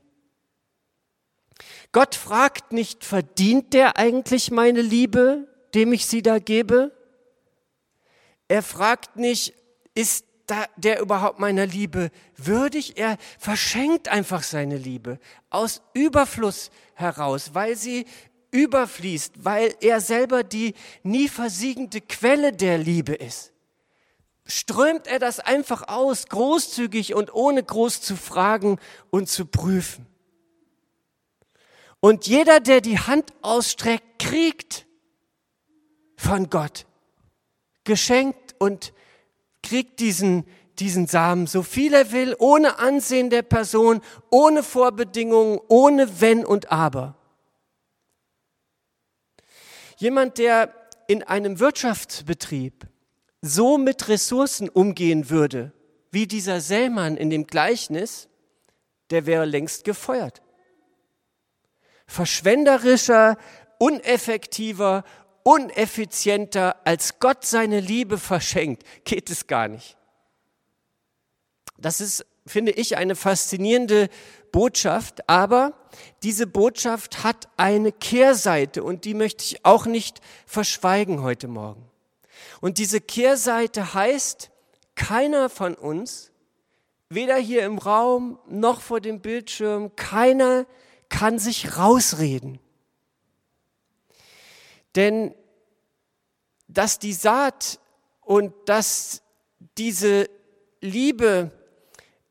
Gott 1.91 2.15
fragt 2.15 2.71
nicht, 2.71 3.03
verdient 3.03 3.73
der 3.73 3.97
eigentlich 3.97 4.51
meine 4.51 4.81
Liebe, 4.81 5.47
dem 5.73 5.93
ich 5.93 6.05
sie 6.05 6.21
da 6.21 6.39
gebe? 6.39 6.91
Er 8.47 8.63
fragt 8.63 9.15
nicht, 9.15 9.53
ist 9.93 10.25
der 10.77 11.01
überhaupt 11.01 11.39
meiner 11.39 11.65
Liebe 11.65 12.09
würdig? 12.37 12.97
Er 12.97 13.17
verschenkt 13.37 14.07
einfach 14.07 14.43
seine 14.43 14.77
Liebe 14.77 15.19
aus 15.49 15.81
Überfluss 15.93 16.71
heraus, 16.93 17.53
weil 17.53 17.75
sie 17.75 18.05
überfließt, 18.51 19.33
weil 19.43 19.75
er 19.81 19.99
selber 19.99 20.43
die 20.43 20.73
nie 21.03 21.27
versiegende 21.27 22.01
Quelle 22.01 22.53
der 22.53 22.77
Liebe 22.77 23.13
ist. 23.13 23.51
Strömt 24.45 25.07
er 25.07 25.19
das 25.19 25.41
einfach 25.41 25.89
aus, 25.89 26.27
großzügig 26.27 27.13
und 27.13 27.33
ohne 27.33 27.61
groß 27.61 28.01
zu 28.01 28.15
fragen 28.15 28.79
und 29.09 29.27
zu 29.27 29.45
prüfen. 29.45 30.07
Und 31.99 32.27
jeder, 32.27 32.59
der 32.59 32.81
die 32.81 32.99
Hand 32.99 33.33
ausstreckt, 33.41 34.19
kriegt 34.19 34.85
von 36.15 36.49
Gott. 36.49 36.85
Geschenkt 37.83 38.55
und 38.59 38.93
kriegt 39.63 39.99
diesen, 39.99 40.45
diesen 40.79 41.07
Samen, 41.07 41.47
so 41.47 41.63
viel 41.63 41.93
er 41.93 42.11
will, 42.11 42.35
ohne 42.37 42.79
Ansehen 42.79 43.29
der 43.29 43.41
Person, 43.41 44.01
ohne 44.29 44.61
Vorbedingungen, 44.61 45.59
ohne 45.67 46.21
Wenn 46.21 46.45
und 46.45 46.71
Aber. 46.71 47.15
Jemand, 49.97 50.37
der 50.37 50.73
in 51.07 51.23
einem 51.23 51.59
Wirtschaftsbetrieb 51.59 52.87
so 53.41 53.77
mit 53.77 54.07
Ressourcen 54.07 54.69
umgehen 54.69 55.29
würde, 55.29 55.71
wie 56.11 56.27
dieser 56.27 56.61
Sämann 56.61 57.17
in 57.17 57.29
dem 57.29 57.47
Gleichnis, 57.47 58.27
der 59.09 59.25
wäre 59.25 59.45
längst 59.45 59.83
gefeuert 59.83 60.41
verschwenderischer, 62.07 63.37
uneffektiver, 63.77 65.03
uneffizienter, 65.43 66.75
als 66.85 67.19
Gott 67.19 67.45
seine 67.45 67.79
Liebe 67.79 68.17
verschenkt, 68.17 68.83
geht 69.05 69.29
es 69.29 69.47
gar 69.47 69.67
nicht. 69.67 69.97
Das 71.77 72.01
ist, 72.01 72.25
finde 72.45 72.71
ich, 72.71 72.97
eine 72.97 73.15
faszinierende 73.15 74.09
Botschaft, 74.51 75.29
aber 75.29 75.73
diese 76.23 76.47
Botschaft 76.47 77.23
hat 77.23 77.47
eine 77.57 77.91
Kehrseite 77.91 78.83
und 78.83 79.05
die 79.05 79.13
möchte 79.13 79.43
ich 79.43 79.63
auch 79.65 79.85
nicht 79.85 80.19
verschweigen 80.45 81.21
heute 81.21 81.47
Morgen. 81.47 81.87
Und 82.59 82.77
diese 82.77 82.99
Kehrseite 82.99 83.93
heißt, 83.93 84.49
keiner 84.95 85.49
von 85.49 85.75
uns, 85.75 86.31
weder 87.09 87.37
hier 87.37 87.63
im 87.63 87.77
Raum 87.77 88.39
noch 88.49 88.81
vor 88.81 88.99
dem 88.99 89.21
Bildschirm, 89.21 89.95
keiner 89.95 90.65
kann 91.09 91.39
sich 91.39 91.77
rausreden. 91.77 92.59
Denn 94.95 95.33
dass 96.67 96.99
die 96.99 97.13
Saat 97.13 97.79
und 98.21 98.53
dass 98.65 99.21
diese 99.77 100.29
Liebe, 100.81 101.51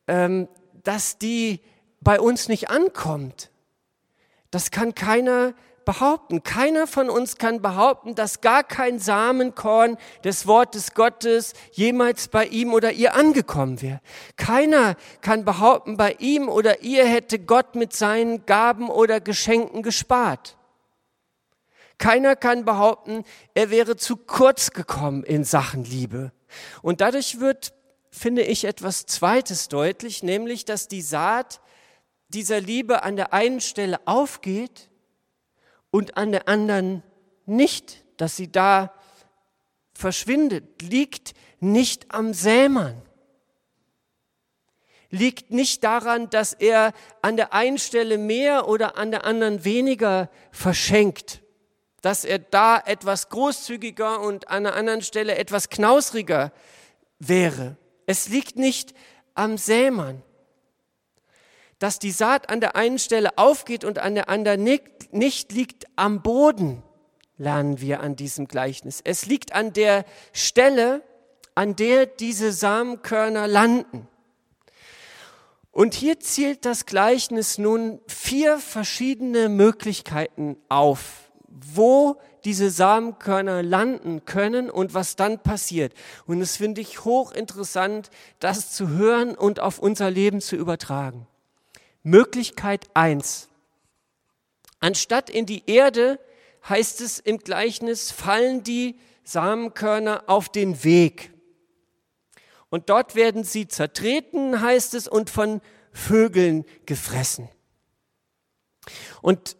ähm, 0.06 0.48
dass 0.82 1.18
die 1.18 1.60
bei 2.00 2.20
uns 2.20 2.48
nicht 2.48 2.70
ankommt, 2.70 3.50
das 4.50 4.70
kann 4.70 4.94
keiner 4.94 5.54
behaupten. 5.86 6.42
Keiner 6.42 6.86
von 6.86 7.08
uns 7.08 7.36
kann 7.38 7.62
behaupten, 7.62 8.14
dass 8.14 8.42
gar 8.42 8.62
kein 8.62 8.98
Samenkorn 8.98 9.96
des 10.22 10.46
Wortes 10.46 10.92
Gottes 10.92 11.54
jemals 11.72 12.28
bei 12.28 12.44
ihm 12.44 12.74
oder 12.74 12.92
ihr 12.92 13.14
angekommen 13.14 13.80
wäre. 13.80 14.00
Keiner 14.36 14.96
kann 15.22 15.46
behaupten, 15.46 15.96
bei 15.96 16.16
ihm 16.18 16.50
oder 16.50 16.82
ihr 16.82 17.06
hätte 17.06 17.38
Gott 17.38 17.74
mit 17.74 17.94
seinen 17.94 18.44
Gaben 18.44 18.90
oder 18.90 19.22
Geschenken 19.22 19.82
gespart. 19.82 20.58
Keiner 21.96 22.36
kann 22.36 22.66
behaupten, 22.66 23.24
er 23.54 23.70
wäre 23.70 23.96
zu 23.96 24.18
kurz 24.18 24.72
gekommen 24.72 25.22
in 25.22 25.44
Sachen 25.44 25.84
Liebe. 25.84 26.32
Und 26.82 27.00
dadurch 27.00 27.40
wird, 27.40 27.72
finde 28.10 28.42
ich, 28.42 28.64
etwas 28.64 29.06
Zweites 29.06 29.68
deutlich, 29.68 30.22
nämlich, 30.22 30.66
dass 30.66 30.88
die 30.88 31.00
Saat 31.00 31.62
dieser 32.28 32.60
Liebe 32.60 33.02
an 33.02 33.16
der 33.16 33.32
einen 33.32 33.62
Stelle 33.62 34.00
aufgeht 34.04 34.90
und 35.96 36.18
an 36.18 36.30
der 36.30 36.46
anderen 36.46 37.02
nicht, 37.46 38.04
dass 38.18 38.36
sie 38.36 38.52
da 38.52 38.92
verschwindet, 39.94 40.82
liegt 40.82 41.32
nicht 41.58 42.12
am 42.12 42.34
Sämann. 42.34 43.00
Liegt 45.08 45.52
nicht 45.52 45.82
daran, 45.84 46.28
dass 46.28 46.52
er 46.52 46.92
an 47.22 47.38
der 47.38 47.54
einen 47.54 47.78
Stelle 47.78 48.18
mehr 48.18 48.68
oder 48.68 48.98
an 48.98 49.10
der 49.10 49.24
anderen 49.24 49.64
weniger 49.64 50.28
verschenkt, 50.50 51.40
dass 52.02 52.26
er 52.26 52.40
da 52.40 52.78
etwas 52.78 53.30
großzügiger 53.30 54.20
und 54.20 54.48
an 54.48 54.64
der 54.64 54.74
anderen 54.74 55.00
Stelle 55.00 55.36
etwas 55.36 55.70
knausriger 55.70 56.52
wäre. 57.18 57.78
Es 58.04 58.28
liegt 58.28 58.56
nicht 58.56 58.92
am 59.32 59.56
Sämann 59.56 60.22
dass 61.78 61.98
die 61.98 62.10
Saat 62.10 62.50
an 62.50 62.60
der 62.60 62.76
einen 62.76 62.98
Stelle 62.98 63.36
aufgeht 63.36 63.84
und 63.84 63.98
an 63.98 64.14
der 64.14 64.28
anderen 64.28 64.62
nicht, 64.62 65.12
nicht 65.12 65.52
liegt 65.52 65.86
am 65.96 66.22
Boden, 66.22 66.82
lernen 67.38 67.80
wir 67.80 68.00
an 68.00 68.16
diesem 68.16 68.48
Gleichnis. 68.48 69.00
Es 69.04 69.26
liegt 69.26 69.54
an 69.54 69.72
der 69.72 70.04
Stelle, 70.32 71.02
an 71.54 71.76
der 71.76 72.06
diese 72.06 72.52
Samenkörner 72.52 73.46
landen. 73.46 74.08
Und 75.70 75.92
hier 75.92 76.20
zielt 76.20 76.64
das 76.64 76.86
Gleichnis 76.86 77.58
nun 77.58 78.00
vier 78.06 78.58
verschiedene 78.58 79.50
Möglichkeiten 79.50 80.56
auf, 80.70 81.30
wo 81.48 82.18
diese 82.46 82.70
Samenkörner 82.70 83.62
landen 83.62 84.24
können 84.24 84.70
und 84.70 84.94
was 84.94 85.16
dann 85.16 85.42
passiert. 85.42 85.92
Und 86.26 86.40
es 86.40 86.56
finde 86.56 86.80
ich 86.80 87.04
hochinteressant, 87.04 88.08
das 88.38 88.72
zu 88.72 88.88
hören 88.88 89.34
und 89.34 89.60
auf 89.60 89.78
unser 89.78 90.10
Leben 90.10 90.40
zu 90.40 90.56
übertragen. 90.56 91.26
Möglichkeit 92.06 92.86
eins: 92.94 93.48
Anstatt 94.80 95.28
in 95.28 95.44
die 95.44 95.64
Erde, 95.66 96.18
heißt 96.68 97.00
es 97.00 97.18
im 97.18 97.38
Gleichnis, 97.38 98.10
fallen 98.10 98.62
die 98.62 98.96
Samenkörner 99.24 100.24
auf 100.26 100.48
den 100.48 100.84
Weg. 100.84 101.32
Und 102.68 102.90
dort 102.90 103.14
werden 103.14 103.44
sie 103.44 103.68
zertreten, 103.68 104.60
heißt 104.60 104.94
es, 104.94 105.08
und 105.08 105.30
von 105.30 105.60
Vögeln 105.92 106.64
gefressen. 106.84 107.48
Und 109.22 109.56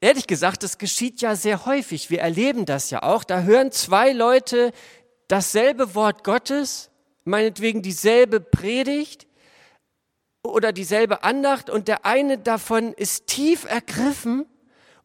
ehrlich 0.00 0.26
gesagt, 0.26 0.62
das 0.62 0.78
geschieht 0.78 1.20
ja 1.20 1.36
sehr 1.36 1.64
häufig. 1.64 2.10
Wir 2.10 2.20
erleben 2.20 2.66
das 2.66 2.90
ja 2.90 3.02
auch. 3.02 3.24
Da 3.24 3.42
hören 3.42 3.72
zwei 3.72 4.12
Leute 4.12 4.72
dasselbe 5.28 5.94
Wort 5.94 6.24
Gottes, 6.24 6.90
meinetwegen 7.24 7.82
dieselbe 7.82 8.40
Predigt, 8.40 9.26
oder 10.48 10.72
dieselbe 10.72 11.22
Andacht 11.24 11.70
und 11.70 11.88
der 11.88 12.04
eine 12.04 12.38
davon 12.38 12.92
ist 12.92 13.26
tief 13.26 13.64
ergriffen 13.64 14.46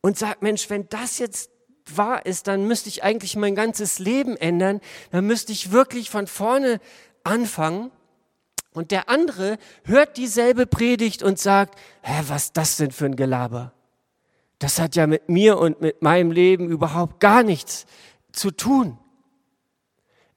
und 0.02 0.18
sagt, 0.18 0.42
Mensch, 0.42 0.70
wenn 0.70 0.88
das 0.90 1.20
jetzt 1.20 1.50
wahr 1.86 2.26
ist, 2.26 2.48
dann 2.48 2.68
müsste 2.68 2.90
ich 2.90 3.04
eigentlich 3.04 3.36
mein 3.36 3.56
ganzes 3.56 4.00
Leben 4.00 4.38
ändern, 4.38 4.82
dann 5.12 5.26
müsste 5.26 5.52
ich 5.52 5.72
wirklich 5.72 6.10
von 6.10 6.28
vorne 6.28 6.80
anfangen. 7.24 7.92
Und 8.74 8.92
der 8.92 9.08
andere 9.10 9.58
hört 9.84 10.18
dieselbe 10.18 10.66
Predigt 10.66 11.22
und 11.22 11.38
sagt, 11.38 11.80
hä, 12.02 12.24
was 12.28 12.46
ist 12.46 12.58
das 12.58 12.78
denn 12.78 12.92
für 12.92 13.06
ein 13.06 13.16
Gelaber? 13.16 13.72
Das 14.58 14.80
hat 14.80 14.96
ja 14.96 15.08
mit 15.08 15.30
mir 15.30 15.60
und 15.60 15.82
mit 15.82 16.02
meinem 16.02 16.32
Leben 16.32 16.70
überhaupt 16.70 17.20
gar 17.20 17.44
nichts 17.44 17.86
zu 18.32 18.50
tun. 18.50 18.98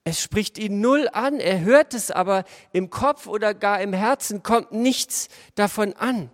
Es 0.09 0.23
spricht 0.23 0.57
ihn 0.57 0.81
null 0.81 1.09
an, 1.13 1.41
er 1.41 1.63
hört 1.63 1.93
es, 1.93 2.13
aber 2.13 2.45
im 2.73 2.91
Kopf 2.91 3.27
oder 3.27 3.55
gar 3.55 3.81
im 3.81 3.93
Herzen 3.93 4.45
kommt 4.45 4.71
nichts 4.71 5.27
davon 5.57 5.95
an. 5.95 6.31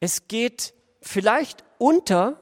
Es 0.00 0.28
geht 0.28 0.74
vielleicht 1.00 1.64
unter 1.78 2.38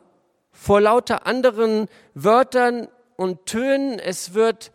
vor 0.50 0.80
lauter 0.80 1.28
anderen 1.28 1.86
Wörtern 2.14 2.88
und 3.14 3.46
Tönen. 3.46 4.00
Es 4.00 4.34
wird 4.34 4.72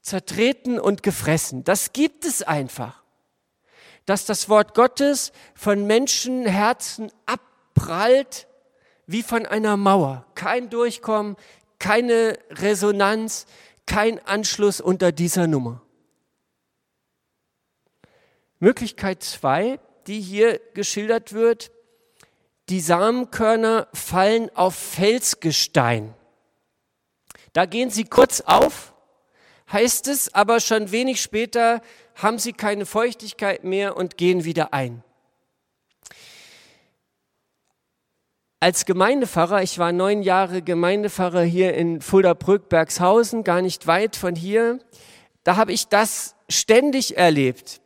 zertreten 0.00 0.80
und 0.80 1.02
gefressen. 1.02 1.62
Das 1.64 1.92
gibt 1.92 2.24
es 2.24 2.42
einfach. 2.42 3.02
Dass 4.06 4.24
das 4.24 4.48
Wort 4.48 4.72
Gottes 4.72 5.32
von 5.54 5.86
Menschenherzen 5.86 7.12
abprallt 7.26 8.46
wie 9.06 9.22
von 9.22 9.44
einer 9.44 9.76
Mauer. 9.76 10.24
Kein 10.34 10.70
Durchkommen, 10.70 11.36
keine 11.78 12.38
Resonanz, 12.48 13.44
kein 13.86 14.18
Anschluss 14.26 14.80
unter 14.80 15.12
dieser 15.12 15.46
Nummer. 15.46 15.82
Möglichkeit 18.58 19.22
zwei, 19.22 19.78
die 20.06 20.20
hier 20.20 20.60
geschildert 20.74 21.32
wird, 21.32 21.70
die 22.68 22.80
Samenkörner 22.80 23.88
fallen 23.92 24.48
auf 24.56 24.74
Felsgestein. 24.74 26.14
Da 27.52 27.66
gehen 27.66 27.90
sie 27.90 28.04
kurz 28.04 28.40
auf, 28.40 28.94
heißt 29.70 30.08
es, 30.08 30.34
aber 30.34 30.60
schon 30.60 30.90
wenig 30.90 31.20
später 31.20 31.82
haben 32.14 32.38
sie 32.38 32.52
keine 32.52 32.86
Feuchtigkeit 32.86 33.64
mehr 33.64 33.96
und 33.96 34.16
gehen 34.16 34.44
wieder 34.44 34.72
ein. 34.72 35.04
Als 38.64 38.86
Gemeindepfarrer, 38.86 39.62
ich 39.62 39.78
war 39.78 39.92
neun 39.92 40.22
Jahre 40.22 40.62
Gemeindepfarrer 40.62 41.42
hier 41.42 41.74
in 41.74 42.00
Fulda-Brück-Bergshausen, 42.00 43.44
gar 43.44 43.60
nicht 43.60 43.86
weit 43.86 44.16
von 44.16 44.34
hier, 44.34 44.78
da 45.42 45.56
habe 45.56 45.70
ich 45.74 45.88
das 45.88 46.34
ständig 46.48 47.18
erlebt 47.18 47.82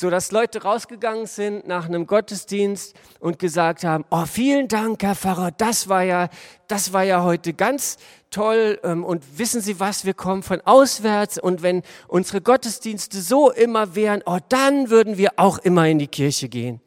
so 0.00 0.10
dass 0.10 0.30
Leute 0.30 0.62
rausgegangen 0.62 1.26
sind 1.26 1.66
nach 1.66 1.86
einem 1.86 2.06
Gottesdienst 2.06 2.94
und 3.18 3.40
gesagt 3.40 3.82
haben, 3.82 4.04
oh, 4.10 4.26
vielen 4.26 4.68
Dank, 4.68 5.02
Herr 5.02 5.16
Pfarrer, 5.16 5.50
das 5.50 5.88
war 5.88 6.02
ja, 6.02 6.28
das 6.68 6.92
war 6.92 7.02
ja 7.02 7.24
heute 7.24 7.52
ganz 7.52 7.96
toll 8.30 8.78
ähm, 8.84 9.04
und 9.04 9.38
wissen 9.38 9.60
Sie 9.60 9.80
was, 9.80 10.04
wir 10.04 10.14
kommen 10.14 10.44
von 10.44 10.60
auswärts 10.60 11.36
und 11.38 11.62
wenn 11.62 11.82
unsere 12.06 12.40
Gottesdienste 12.40 13.20
so 13.20 13.50
immer 13.50 13.96
wären, 13.96 14.22
oh, 14.24 14.38
dann 14.48 14.90
würden 14.90 15.18
wir 15.18 15.32
auch 15.36 15.58
immer 15.58 15.88
in 15.88 15.98
die 15.98 16.06
Kirche 16.06 16.48
gehen. 16.48 16.80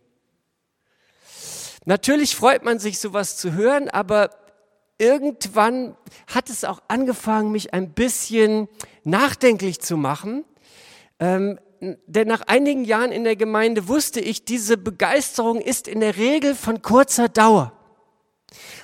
Natürlich 1.85 2.35
freut 2.35 2.63
man 2.63 2.79
sich, 2.79 3.00
sowas 3.00 3.38
zu 3.38 3.53
hören, 3.53 3.89
aber 3.89 4.29
irgendwann 4.97 5.95
hat 6.27 6.50
es 6.50 6.63
auch 6.63 6.81
angefangen, 6.88 7.51
mich 7.51 7.73
ein 7.73 7.91
bisschen 7.91 8.67
nachdenklich 9.03 9.81
zu 9.81 9.97
machen. 9.97 10.45
Ähm, 11.19 11.59
denn 11.79 12.27
nach 12.27 12.41
einigen 12.45 12.85
Jahren 12.85 13.11
in 13.11 13.23
der 13.23 13.35
Gemeinde 13.35 13.88
wusste 13.88 14.19
ich, 14.19 14.45
diese 14.45 14.77
Begeisterung 14.77 15.59
ist 15.59 15.88
in 15.88 16.00
der 16.00 16.17
Regel 16.17 16.53
von 16.53 16.83
kurzer 16.83 17.27
Dauer. 17.27 17.73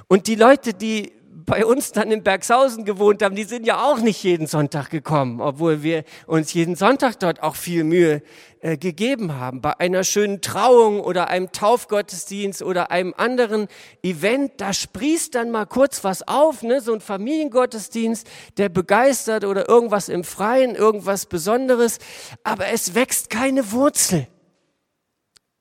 Und 0.07 0.25
die 0.25 0.35
Leute, 0.35 0.73
die 0.73 1.13
bei 1.47 1.65
uns 1.65 1.93
dann 1.93 2.11
in 2.11 2.23
Bergshausen 2.23 2.83
gewohnt 2.83 3.23
haben, 3.23 3.33
die 3.33 3.45
sind 3.45 3.65
ja 3.65 3.81
auch 3.81 3.99
nicht 3.99 4.21
jeden 4.21 4.47
Sonntag 4.47 4.89
gekommen, 4.89 5.39
obwohl 5.39 5.81
wir 5.81 6.03
uns 6.27 6.53
jeden 6.53 6.75
Sonntag 6.75 7.19
dort 7.19 7.41
auch 7.41 7.55
viel 7.55 7.85
Mühe 7.85 8.21
äh, 8.59 8.77
gegeben 8.77 9.33
haben. 9.39 9.61
Bei 9.61 9.79
einer 9.79 10.03
schönen 10.03 10.41
Trauung 10.41 10.99
oder 10.99 11.29
einem 11.29 11.53
Taufgottesdienst 11.53 12.61
oder 12.61 12.91
einem 12.91 13.13
anderen 13.15 13.69
Event, 14.03 14.51
da 14.57 14.73
sprießt 14.73 15.35
dann 15.35 15.49
mal 15.49 15.65
kurz 15.65 16.03
was 16.03 16.27
auf, 16.27 16.63
ne? 16.63 16.81
so 16.81 16.93
ein 16.93 16.99
Familiengottesdienst, 16.99 18.27
der 18.57 18.67
begeistert 18.67 19.45
oder 19.45 19.69
irgendwas 19.69 20.09
im 20.09 20.25
Freien, 20.25 20.75
irgendwas 20.75 21.27
Besonderes, 21.27 21.99
aber 22.43 22.67
es 22.67 22.93
wächst 22.93 23.29
keine 23.29 23.71
Wurzel. 23.71 24.27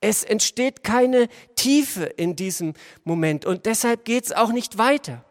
Es 0.01 0.25
entsteht 0.25 0.83
keine 0.83 1.29
Tiefe 1.55 2.03
in 2.03 2.35
diesem 2.35 2.73
Moment 3.05 3.45
und 3.45 3.65
deshalb 3.65 4.03
geht 4.03 4.25
es 4.25 4.31
auch 4.33 4.51
nicht 4.51 4.77
weiter. 4.77 5.23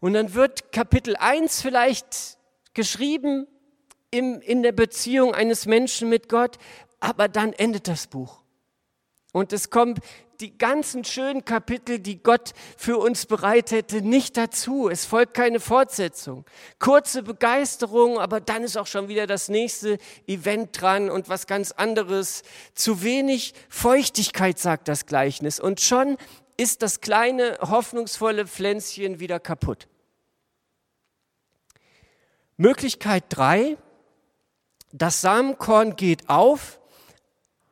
Und 0.00 0.14
dann 0.14 0.34
wird 0.34 0.72
Kapitel 0.72 1.16
1 1.16 1.62
vielleicht 1.62 2.38
geschrieben 2.74 3.46
im, 4.10 4.40
in 4.40 4.62
der 4.62 4.72
Beziehung 4.72 5.34
eines 5.34 5.66
Menschen 5.66 6.08
mit 6.08 6.28
Gott, 6.28 6.56
aber 7.00 7.28
dann 7.28 7.52
endet 7.52 7.88
das 7.88 8.06
Buch. 8.06 8.42
Und 9.32 9.52
es 9.52 9.70
kommt 9.70 10.00
die 10.40 10.56
ganzen 10.56 11.04
schönen 11.04 11.44
Kapitel, 11.44 11.98
die 11.98 12.22
Gott 12.22 12.52
für 12.76 12.98
uns 12.98 13.26
bereitete, 13.26 14.00
nicht 14.02 14.36
dazu. 14.36 14.88
Es 14.88 15.04
folgt 15.04 15.34
keine 15.34 15.60
Fortsetzung. 15.60 16.44
Kurze 16.78 17.22
Begeisterung, 17.22 18.18
aber 18.18 18.40
dann 18.40 18.64
ist 18.64 18.76
auch 18.76 18.86
schon 18.86 19.08
wieder 19.08 19.26
das 19.26 19.48
nächste 19.48 19.98
Event 20.26 20.80
dran 20.80 21.10
und 21.10 21.28
was 21.28 21.46
ganz 21.46 21.72
anderes. 21.72 22.42
Zu 22.74 23.02
wenig 23.02 23.52
Feuchtigkeit, 23.68 24.58
sagt 24.58 24.88
das 24.88 25.06
Gleichnis. 25.06 25.60
Und 25.60 25.80
schon 25.80 26.16
ist 26.56 26.82
das 26.82 27.00
kleine, 27.00 27.58
hoffnungsvolle 27.60 28.46
Pflänzchen 28.46 29.20
wieder 29.20 29.40
kaputt. 29.40 29.89
Möglichkeit 32.60 33.24
drei, 33.30 33.78
das 34.92 35.22
Samenkorn 35.22 35.96
geht 35.96 36.28
auf, 36.28 36.78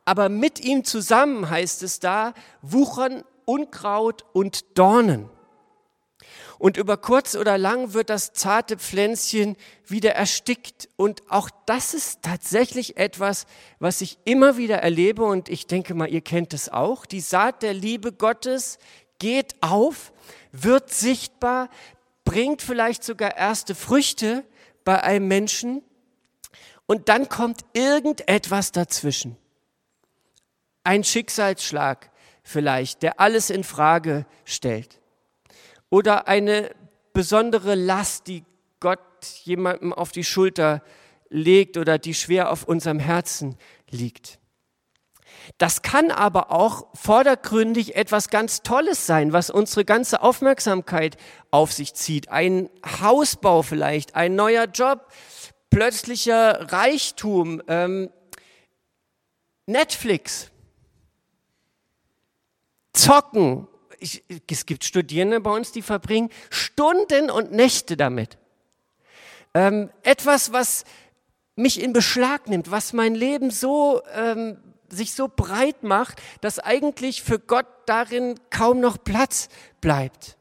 aber 0.07 0.31
mit 0.31 0.61
ihm 0.61 0.83
zusammen 0.83 1.51
heißt 1.51 1.83
es 1.83 2.01
da, 2.01 2.33
wuchern 2.63 3.23
Unkraut 3.45 4.25
und 4.33 4.79
Dornen. 4.79 5.29
Und 6.59 6.79
über 6.79 6.97
kurz 6.97 7.35
oder 7.35 7.59
lang 7.59 7.93
wird 7.93 8.09
das 8.09 8.33
zarte 8.33 8.79
Pflänzchen 8.79 9.57
wieder 9.87 10.15
erstickt. 10.15 10.89
Und 10.97 11.23
auch 11.31 11.51
das 11.67 11.93
ist 11.93 12.23
tatsächlich 12.23 12.97
etwas, 12.97 13.45
was 13.81 14.01
ich 14.01 14.19
immer 14.25 14.57
wieder 14.57 14.79
erlebe. 14.79 15.23
Und 15.23 15.51
ich 15.51 15.67
denke 15.67 15.93
mal, 15.93 16.09
ihr 16.09 16.23
kennt 16.23 16.55
es 16.55 16.71
auch. 16.71 17.05
Die 17.05 17.21
Saat 17.21 17.63
der 17.63 17.75
Liebe 17.75 18.11
Gottes 18.11 18.79
geht 19.19 19.55
auf, 19.61 20.15
wird 20.51 20.91
sichtbar, 20.91 21.69
bringt 22.25 22.63
vielleicht 22.63 23.05
sogar 23.05 23.37
erste 23.37 23.75
Früchte 23.75 24.45
bei 24.89 25.03
einem 25.03 25.29
Menschen. 25.29 25.83
Und 26.87 27.11
dann 27.11 27.29
kommt 27.29 27.61
irgendetwas 27.75 28.73
dazwischen. 28.73 29.37
Ein 30.83 31.05
Schicksalsschlag 31.05 32.11
vielleicht, 32.43 33.03
der 33.03 33.21
alles 33.21 33.51
in 33.51 33.65
Frage 33.65 34.25
stellt 34.47 35.03
oder 35.91 36.27
eine 36.27 36.71
besondere 37.13 37.75
Last, 37.75 38.29
die 38.29 38.47
Gott 38.81 39.27
jemandem 39.45 39.93
auf 39.93 40.11
die 40.11 40.25
Schulter 40.25 40.83
legt 41.29 41.77
oder 41.77 41.99
die 41.99 42.15
schwer 42.15 42.51
auf 42.51 42.65
unserem 42.65 42.99
Herzen 42.99 43.59
liegt. 43.91 44.39
Das 45.57 45.83
kann 45.83 46.11
aber 46.11 46.53
auch 46.53 46.87
vordergründig 46.95 47.97
etwas 47.97 48.29
ganz 48.29 48.63
Tolles 48.63 49.07
sein, 49.07 49.33
was 49.33 49.49
unsere 49.51 49.85
ganze 49.85 50.23
Aufmerksamkeit 50.23 51.17
auf 51.51 51.73
sich 51.73 51.95
zieht. 51.95 52.29
Ein 52.29 52.69
Hausbau 53.01 53.63
vielleicht, 53.63 54.15
ein 54.15 54.35
neuer 54.35 54.67
Job, 54.67 55.11
plötzlicher 55.71 56.73
Reichtum, 56.73 57.63
ähm, 57.69 58.11
Netflix, 59.67 60.51
Zocken, 62.93 63.69
ich, 64.01 64.25
es 64.51 64.67
gibt 64.67 64.85
Studierende 64.85 65.41
bei 65.41 65.51
uns, 65.51 65.73
die 65.73 65.83
verbringen 65.83 66.31
Stunden 66.51 67.31
und 67.31 67.53
Nächte 67.53 67.97
damit. 67.97 68.39
Ähm, 69.55 69.91
etwas, 70.03 70.53
was 70.53 70.85
mich 71.57 71.83
in 71.83 71.93
Beschlag 71.93 72.49
nimmt, 72.49 72.71
was 72.71 72.93
mein 72.93 73.15
Leben 73.15 73.51
so 73.51 74.03
ähm, 74.15 74.59
sich 74.89 75.13
so 75.13 75.29
breit 75.29 75.83
macht, 75.83 76.21
dass 76.41 76.59
eigentlich 76.59 77.23
für 77.23 77.39
Gott 77.39 77.67
darin 77.87 78.39
kaum 78.51 78.81
noch 78.81 79.03
Platz 79.03 79.49
bleibt. 79.81 80.37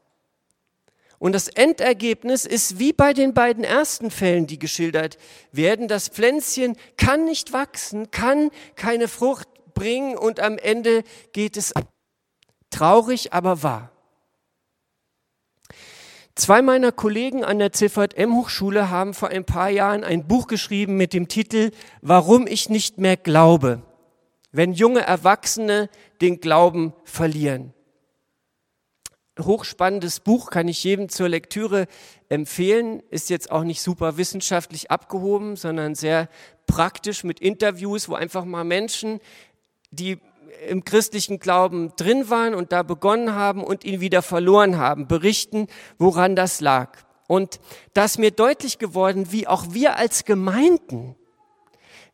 Und 1.18 1.32
das 1.32 1.48
Endergebnis 1.48 2.44
ist 2.44 2.78
wie 2.78 2.92
bei 2.92 3.12
den 3.12 3.34
beiden 3.34 3.64
ersten 3.64 4.10
Fällen, 4.10 4.46
die 4.46 4.58
geschildert 4.58 5.18
werden. 5.50 5.88
Das 5.88 6.08
Pflänzchen 6.08 6.76
kann 6.96 7.24
nicht 7.24 7.52
wachsen, 7.52 8.10
kann 8.10 8.50
keine 8.76 9.08
Frucht 9.08 9.48
bringen 9.74 10.16
und 10.16 10.38
am 10.40 10.58
Ende 10.58 11.02
geht 11.32 11.56
es 11.56 11.72
Traurig, 12.70 13.32
aber 13.32 13.62
wahr. 13.62 13.90
Zwei 16.34 16.62
meiner 16.62 16.92
Kollegen 16.92 17.44
an 17.44 17.58
der 17.58 17.72
CVM-Hochschule 17.72 18.90
haben 18.90 19.14
vor 19.14 19.30
ein 19.30 19.44
paar 19.44 19.70
Jahren 19.70 20.04
ein 20.04 20.28
Buch 20.28 20.46
geschrieben 20.46 20.96
mit 20.96 21.12
dem 21.12 21.26
Titel 21.26 21.72
Warum 22.00 22.46
ich 22.46 22.68
nicht 22.68 22.98
mehr 22.98 23.16
glaube, 23.16 23.82
wenn 24.58 24.72
junge 24.72 25.02
Erwachsene 25.02 25.88
den 26.20 26.40
Glauben 26.40 26.92
verlieren. 27.04 27.72
Hochspannendes 29.38 30.18
Buch 30.18 30.50
kann 30.50 30.66
ich 30.66 30.82
jedem 30.82 31.08
zur 31.08 31.28
Lektüre 31.28 31.86
empfehlen, 32.28 33.00
ist 33.10 33.30
jetzt 33.30 33.52
auch 33.52 33.62
nicht 33.62 33.80
super 33.80 34.16
wissenschaftlich 34.16 34.90
abgehoben, 34.90 35.54
sondern 35.54 35.94
sehr 35.94 36.28
praktisch 36.66 37.22
mit 37.22 37.38
Interviews, 37.38 38.08
wo 38.08 38.16
einfach 38.16 38.44
mal 38.44 38.64
Menschen, 38.64 39.20
die 39.92 40.18
im 40.66 40.84
christlichen 40.84 41.38
Glauben 41.38 41.92
drin 41.94 42.28
waren 42.28 42.56
und 42.56 42.72
da 42.72 42.82
begonnen 42.82 43.36
haben 43.36 43.62
und 43.62 43.84
ihn 43.84 44.00
wieder 44.00 44.22
verloren 44.22 44.76
haben, 44.76 45.06
berichten, 45.06 45.68
woran 45.98 46.34
das 46.34 46.60
lag. 46.60 46.98
Und 47.28 47.60
da 47.94 48.06
ist 48.06 48.18
mir 48.18 48.32
deutlich 48.32 48.80
geworden, 48.80 49.30
wie 49.30 49.46
auch 49.46 49.66
wir 49.70 49.94
als 49.94 50.24
Gemeinden, 50.24 51.14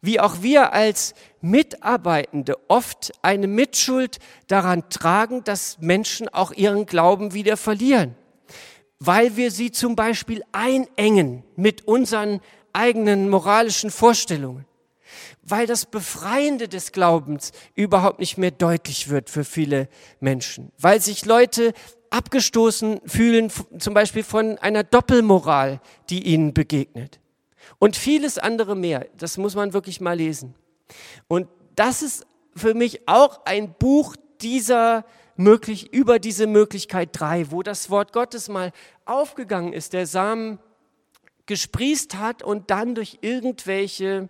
wie 0.04 0.20
auch 0.20 0.42
wir 0.42 0.72
als 0.72 1.14
Mitarbeitende 1.40 2.58
oft 2.68 3.12
eine 3.22 3.46
Mitschuld 3.46 4.18
daran 4.48 4.88
tragen, 4.90 5.44
dass 5.44 5.78
Menschen 5.80 6.28
auch 6.28 6.52
ihren 6.52 6.84
Glauben 6.84 7.32
wieder 7.32 7.56
verlieren, 7.56 8.14
weil 8.98 9.36
wir 9.36 9.50
sie 9.50 9.70
zum 9.70 9.96
Beispiel 9.96 10.42
einengen 10.52 11.42
mit 11.56 11.88
unseren 11.88 12.40
eigenen 12.74 13.30
moralischen 13.30 13.90
Vorstellungen, 13.90 14.66
weil 15.42 15.66
das 15.66 15.86
Befreiende 15.86 16.68
des 16.68 16.92
Glaubens 16.92 17.52
überhaupt 17.74 18.20
nicht 18.20 18.36
mehr 18.36 18.50
deutlich 18.50 19.08
wird 19.08 19.30
für 19.30 19.44
viele 19.44 19.88
Menschen, 20.20 20.70
weil 20.78 21.00
sich 21.00 21.24
Leute 21.24 21.72
abgestoßen 22.10 23.00
fühlen, 23.06 23.50
zum 23.78 23.94
Beispiel 23.94 24.22
von 24.22 24.58
einer 24.58 24.84
Doppelmoral, 24.84 25.80
die 26.10 26.26
ihnen 26.26 26.52
begegnet. 26.52 27.20
Und 27.78 27.96
vieles 27.96 28.38
andere 28.38 28.76
mehr. 28.76 29.06
Das 29.18 29.37
muss 29.37 29.54
man 29.54 29.72
wirklich 29.72 30.00
mal 30.00 30.16
lesen. 30.16 30.54
Und 31.28 31.48
das 31.76 32.02
ist 32.02 32.26
für 32.54 32.74
mich 32.74 33.08
auch 33.08 33.44
ein 33.46 33.74
Buch 33.74 34.16
dieser 34.40 35.04
möglich, 35.37 35.92
über 35.92 36.18
diese 36.18 36.46
Möglichkeit 36.46 37.10
drei, 37.12 37.50
wo 37.50 37.62
das 37.62 37.90
Wort 37.90 38.12
Gottes 38.12 38.48
mal 38.48 38.72
aufgegangen 39.04 39.72
ist, 39.72 39.92
der 39.92 40.06
Samen 40.06 40.58
gesprießt 41.46 42.16
hat 42.16 42.42
und 42.42 42.70
dann 42.70 42.94
durch 42.94 43.18
irgendwelche 43.20 44.28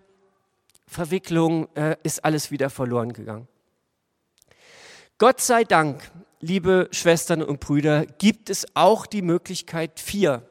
Verwicklungen 0.87 1.67
äh, 1.75 1.95
ist 2.03 2.23
alles 2.25 2.51
wieder 2.51 2.69
verloren 2.69 3.13
gegangen. 3.13 3.47
Gott 5.17 5.39
sei 5.39 5.63
Dank, 5.63 6.11
liebe 6.41 6.89
Schwestern 6.91 7.41
und 7.41 7.59
Brüder, 7.59 8.05
gibt 8.05 8.49
es 8.49 8.65
auch 8.75 9.05
die 9.05 9.21
Möglichkeit 9.21 9.99
vier, 9.99 10.47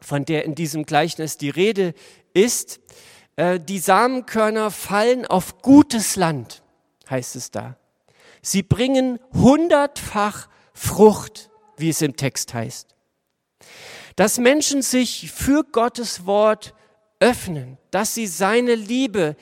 von 0.00 0.24
der 0.24 0.44
in 0.44 0.54
diesem 0.54 0.84
Gleichnis 0.84 1.36
die 1.36 1.50
Rede 1.50 1.94
ist. 2.34 2.80
Äh, 3.36 3.60
die 3.60 3.78
Samenkörner 3.78 4.70
fallen 4.70 5.26
auf 5.26 5.62
gutes 5.62 6.16
Land, 6.16 6.62
heißt 7.08 7.36
es 7.36 7.50
da. 7.50 7.76
Sie 8.42 8.62
bringen 8.62 9.18
hundertfach 9.32 10.48
Frucht, 10.72 11.50
wie 11.76 11.90
es 11.90 12.00
im 12.00 12.16
Text 12.16 12.54
heißt 12.54 12.94
dass 14.16 14.38
Menschen 14.38 14.82
sich 14.82 15.30
für 15.32 15.64
Gottes 15.64 16.26
Wort 16.26 16.74
öffnen, 17.20 17.78
dass 17.90 18.14
sie 18.14 18.26
seine 18.26 18.74
Liebe 18.74 19.36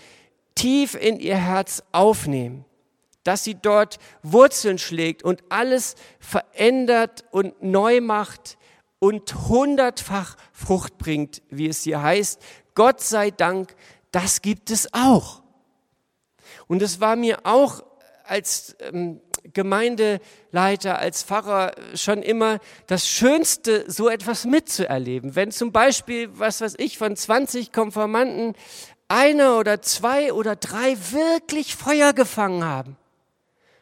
tief 0.54 0.94
in 0.94 1.20
ihr 1.20 1.36
Herz 1.36 1.82
aufnehmen, 1.92 2.64
dass 3.24 3.44
sie 3.44 3.54
dort 3.54 3.98
Wurzeln 4.22 4.78
schlägt 4.78 5.22
und 5.22 5.42
alles 5.48 5.94
verändert 6.18 7.24
und 7.30 7.62
neu 7.62 8.00
macht 8.00 8.57
und 8.98 9.48
hundertfach 9.48 10.36
Frucht 10.52 10.98
bringt, 10.98 11.42
wie 11.50 11.68
es 11.68 11.82
hier 11.82 12.02
heißt. 12.02 12.40
Gott 12.74 13.00
sei 13.00 13.30
Dank, 13.30 13.74
das 14.10 14.42
gibt 14.42 14.70
es 14.70 14.92
auch. 14.92 15.42
Und 16.66 16.82
es 16.82 17.00
war 17.00 17.16
mir 17.16 17.40
auch 17.44 17.82
als 18.24 18.76
ähm, 18.80 19.20
Gemeindeleiter, 19.52 20.98
als 20.98 21.22
Pfarrer 21.22 21.72
schon 21.94 22.22
immer 22.22 22.58
das 22.86 23.08
Schönste, 23.08 23.84
so 23.90 24.08
etwas 24.08 24.44
mitzuerleben. 24.44 25.34
Wenn 25.34 25.50
zum 25.50 25.72
Beispiel, 25.72 26.28
was 26.32 26.60
weiß 26.60 26.74
ich, 26.78 26.98
von 26.98 27.16
20 27.16 27.72
Konformanten 27.72 28.54
einer 29.08 29.58
oder 29.58 29.80
zwei 29.80 30.32
oder 30.32 30.56
drei 30.56 30.96
wirklich 31.12 31.74
Feuer 31.76 32.12
gefangen 32.12 32.64
haben 32.64 32.96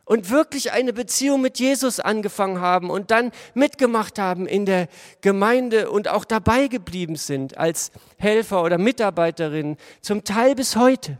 und 0.06 0.30
wirklich 0.30 0.72
eine 0.72 0.92
Beziehung 0.92 1.42
mit 1.42 1.58
Jesus 1.58 2.00
angefangen 2.00 2.60
haben 2.60 2.90
und 2.90 3.10
dann 3.10 3.32
mitgemacht 3.54 4.18
haben 4.18 4.46
in 4.46 4.64
der 4.64 4.88
Gemeinde 5.20 5.90
und 5.90 6.08
auch 6.08 6.24
dabei 6.24 6.68
geblieben 6.68 7.16
sind 7.16 7.58
als 7.58 7.90
Helfer 8.16 8.62
oder 8.62 8.78
Mitarbeiterin, 8.78 9.76
zum 10.00 10.22
Teil 10.22 10.54
bis 10.54 10.76
heute. 10.76 11.18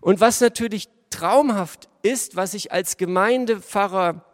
Und 0.00 0.20
was 0.20 0.40
natürlich 0.40 0.88
traumhaft 1.10 1.88
ist, 2.02 2.36
was 2.36 2.54
ich 2.54 2.70
als 2.70 2.96
Gemeindepfarrer 2.96 4.24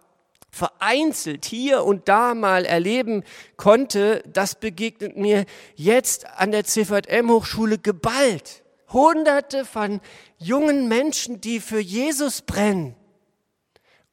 vereinzelt 0.50 1.46
hier 1.46 1.84
und 1.84 2.08
da 2.08 2.34
mal 2.34 2.66
erleben 2.66 3.24
konnte, 3.56 4.22
das 4.26 4.56
begegnet 4.56 5.16
mir 5.16 5.46
jetzt 5.74 6.26
an 6.36 6.50
der 6.50 6.64
CVM 6.64 7.30
Hochschule 7.30 7.78
geballt. 7.78 8.62
Hunderte 8.92 9.64
von 9.64 10.00
jungen 10.38 10.86
Menschen, 10.86 11.40
die 11.40 11.60
für 11.60 11.80
Jesus 11.80 12.42
brennen 12.42 12.94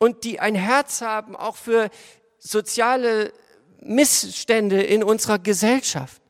und 0.04 0.26
die 0.26 0.42
ein 0.42 0.56
Herz 0.56 1.02
haben, 1.02 1.34
auch 1.34 1.56
für 1.56 1.90
soziale 2.38 3.32
Missstände 3.80 4.82
in 4.84 5.02
unserer 5.02 5.40
Gesellschaft. 5.40 6.22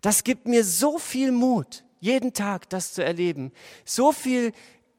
Das 0.00 0.22
gibt 0.22 0.46
mir 0.46 0.62
so 0.62 0.98
viel 0.98 1.32
Mut, 1.32 1.84
jeden 1.98 2.32
Tag 2.32 2.68
das 2.68 2.94
zu 2.94 3.04
erleben. 3.04 3.50
So 3.84 4.12
viel 4.12 4.52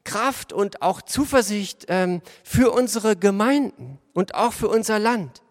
Kraft 0.04 0.52
und 0.52 0.82
auch 0.82 1.02
Zuversicht 1.02 1.86
ähm, 1.88 2.22
für 2.44 2.72
unsere 2.72 3.16
Gemeinden 3.16 4.00
und 4.14 4.36
auch 4.36 4.52
für 4.52 4.68
unser 4.68 5.00
Land. 5.00 5.42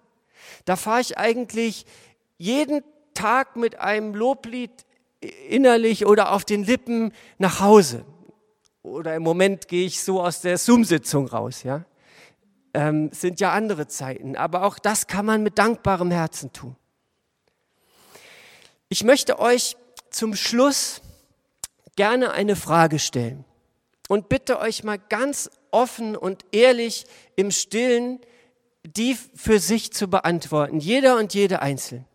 Da 0.66 0.76
fahre 0.76 1.00
ich 1.00 1.16
eigentlich 1.16 1.86
jeden 2.36 2.82
Tag 3.14 3.56
mit 3.56 3.80
einem 3.80 4.14
Loblied 4.14 4.70
innerlich 5.48 6.04
oder 6.04 6.32
auf 6.32 6.44
den 6.44 6.64
Lippen 6.64 7.12
nach 7.38 7.60
Hause. 7.60 8.04
Oder 8.82 9.14
im 9.14 9.22
Moment 9.22 9.68
gehe 9.68 9.86
ich 9.86 10.02
so 10.02 10.20
aus 10.20 10.42
der 10.42 10.58
Zoom-Sitzung 10.58 11.28
raus, 11.28 11.62
ja. 11.62 11.84
Ähm, 12.74 13.10
sind 13.12 13.40
ja 13.40 13.52
andere 13.52 13.88
Zeiten, 13.88 14.36
aber 14.36 14.62
auch 14.62 14.78
das 14.78 15.06
kann 15.06 15.24
man 15.24 15.42
mit 15.42 15.58
dankbarem 15.58 16.10
Herzen 16.10 16.52
tun. 16.52 16.76
Ich 18.90 19.04
möchte 19.04 19.38
euch 19.38 19.76
zum 20.10 20.34
Schluss 20.34 21.00
gerne 21.96 22.32
eine 22.32 22.56
Frage 22.56 22.98
stellen 22.98 23.44
und 24.08 24.28
bitte 24.28 24.58
euch 24.58 24.84
mal 24.84 24.98
ganz 24.98 25.50
offen 25.70 26.14
und 26.14 26.44
ehrlich 26.52 27.06
im 27.36 27.50
Stillen 27.50 28.20
die 28.96 29.16
für 29.34 29.58
sich 29.58 29.92
zu 29.92 30.08
beantworten, 30.08 30.80
jeder 30.80 31.16
und 31.16 31.34
jede 31.34 31.60
einzeln. 31.60 32.06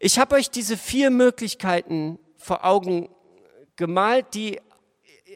Ich 0.00 0.18
habe 0.18 0.36
euch 0.36 0.50
diese 0.50 0.76
vier 0.76 1.10
Möglichkeiten 1.10 2.18
vor 2.38 2.64
Augen 2.64 3.08
gemalt, 3.76 4.34
die 4.34 4.60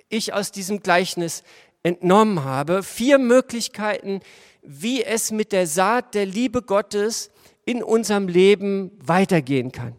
ich 0.08 0.32
aus 0.32 0.52
diesem 0.52 0.82
Gleichnis 0.82 1.42
entnommen 1.86 2.42
habe. 2.42 2.82
Vier 2.82 3.18
Möglichkeiten, 3.18 4.20
wie 4.62 5.04
es 5.04 5.30
mit 5.30 5.52
der 5.52 5.68
Saat 5.68 6.14
der 6.14 6.26
Liebe 6.26 6.62
Gottes 6.62 7.30
in 7.64 7.80
unserem 7.80 8.26
Leben 8.26 8.90
weitergehen 8.98 9.70
kann. 9.70 9.94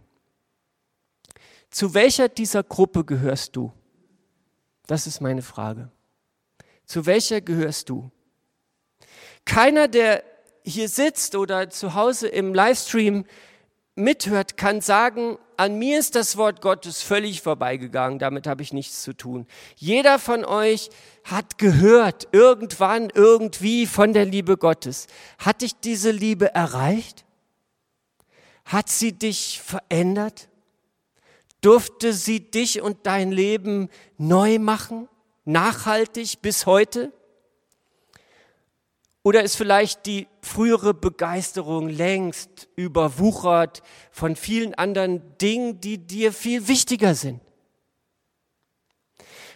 Zu 1.70 1.94
welcher 1.94 2.28
dieser 2.28 2.64
Gruppe 2.64 3.06
gehörst 3.06 3.56
du? 3.56 3.72
Das 4.86 5.08
ist 5.08 5.22
meine 5.22 5.42
Frage. 5.42 5.90
Zu 6.86 7.06
welcher 7.06 7.40
gehörst 7.40 7.90
du? 7.90 8.12
Keiner, 9.46 9.88
der 9.88 10.24
hier 10.66 10.90
sitzt 10.90 11.36
oder 11.36 11.70
zu 11.70 11.94
Hause 11.94 12.28
im 12.28 12.54
Livestream 12.54 13.26
mithört, 13.98 14.58
kann 14.58 14.82
sagen, 14.82 15.38
an 15.58 15.80
mir 15.80 16.00
ist 16.00 16.16
das 16.16 16.38
Wort 16.38 16.62
Gottes 16.62 17.02
völlig 17.02 17.42
vorbeigegangen, 17.42 18.20
damit 18.20 18.46
habe 18.46 18.62
ich 18.62 18.72
nichts 18.72 19.02
zu 19.02 19.14
tun. 19.14 19.48
Jeder 19.76 20.20
von 20.20 20.46
euch 20.46 20.90
hat 21.24 21.58
gehört, 21.58 22.28
irgendwann, 22.32 23.10
irgendwie 23.14 23.88
von 23.88 24.14
der 24.14 24.26
Liebe 24.26 24.56
Gottes. 24.56 25.08
Hat 25.40 25.62
dich 25.62 25.74
diese 25.80 26.12
Liebe 26.12 26.54
erreicht? 26.54 27.26
Hat 28.66 28.90
sie 28.90 29.14
dich 29.14 29.62
verändert? 29.62 30.48
Durfte 31.62 32.14
sie 32.14 32.52
dich 32.52 32.82
und 32.82 33.08
dein 33.08 33.32
Leben 33.32 33.90
neu 34.18 34.60
machen, 34.60 35.10
nachhaltig 35.44 36.42
bis 36.44 36.68
heute? 36.68 37.12
Oder 39.28 39.44
ist 39.44 39.58
vielleicht 39.58 40.06
die 40.06 40.26
frühere 40.42 40.94
Begeisterung 40.94 41.90
längst 41.90 42.70
überwuchert 42.78 43.84
von 44.10 44.38
vielen 44.38 44.74
anderen 44.74 45.22
Dingen, 45.38 45.82
die 45.82 45.98
dir 45.98 46.32
viel 46.32 46.70
wichtiger 46.70 47.14
sind? 47.14 47.42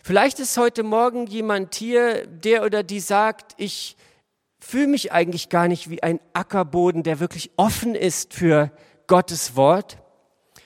Vielleicht 0.03 0.41
ist 0.41 0.57
heute 0.57 0.83
Morgen 0.83 1.25
jemand 1.25 1.73
hier, 1.75 2.27
der 2.27 2.65
oder 2.65 2.83
die 2.83 2.99
sagt, 2.99 3.53
ich 3.55 3.95
fühle 4.59 4.87
mich 4.87 5.13
eigentlich 5.13 5.47
gar 5.47 5.69
nicht 5.69 5.89
wie 5.89 6.03
ein 6.03 6.19
Ackerboden, 6.33 7.03
der 7.03 7.21
wirklich 7.21 7.51
offen 7.55 7.95
ist 7.95 8.33
für 8.33 8.73
Gottes 9.07 9.55
Wort 9.55 9.97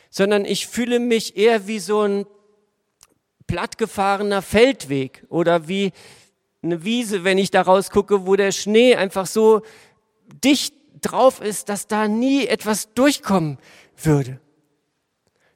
sondern 0.10 0.46
ich 0.46 0.68
fühle 0.68 1.00
mich 1.00 1.36
eher 1.36 1.68
wie 1.68 1.80
so 1.80 2.00
ein 2.00 2.26
plattgefahrener 3.48 4.42
Feldweg 4.42 5.26
oder 5.28 5.68
wie 5.68 5.92
eine 6.66 6.84
Wiese, 6.84 7.24
wenn 7.24 7.38
ich 7.38 7.52
da 7.52 7.62
rausgucke, 7.62 8.26
wo 8.26 8.36
der 8.36 8.52
Schnee 8.52 8.96
einfach 8.96 9.26
so 9.26 9.62
dicht 10.44 10.74
drauf 11.02 11.42
ist, 11.42 11.70
dass 11.70 11.88
da 11.88 12.08
nie 12.08 12.46
etwas 12.48 12.94
durchkommen 12.94 13.58
würde. 14.02 14.40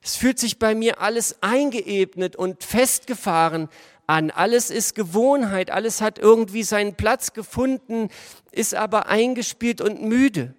Es 0.02 0.16
fühlt 0.16 0.40
sich 0.40 0.60
bei 0.60 0.76
mir 0.76 1.02
alles 1.02 1.42
eingeebnet 1.42 2.36
und 2.36 2.64
festgefahren 2.64 3.68
an. 4.08 4.32
Alles 4.32 4.70
ist 4.70 4.96
Gewohnheit, 4.96 5.72
alles 5.72 6.02
hat 6.02 6.20
irgendwie 6.20 6.64
seinen 6.64 6.96
Platz 6.96 7.34
gefunden, 7.34 8.10
ist 8.52 8.76
aber 8.76 9.08
eingespielt 9.08 9.82
und 9.82 10.02
müde 10.02 10.54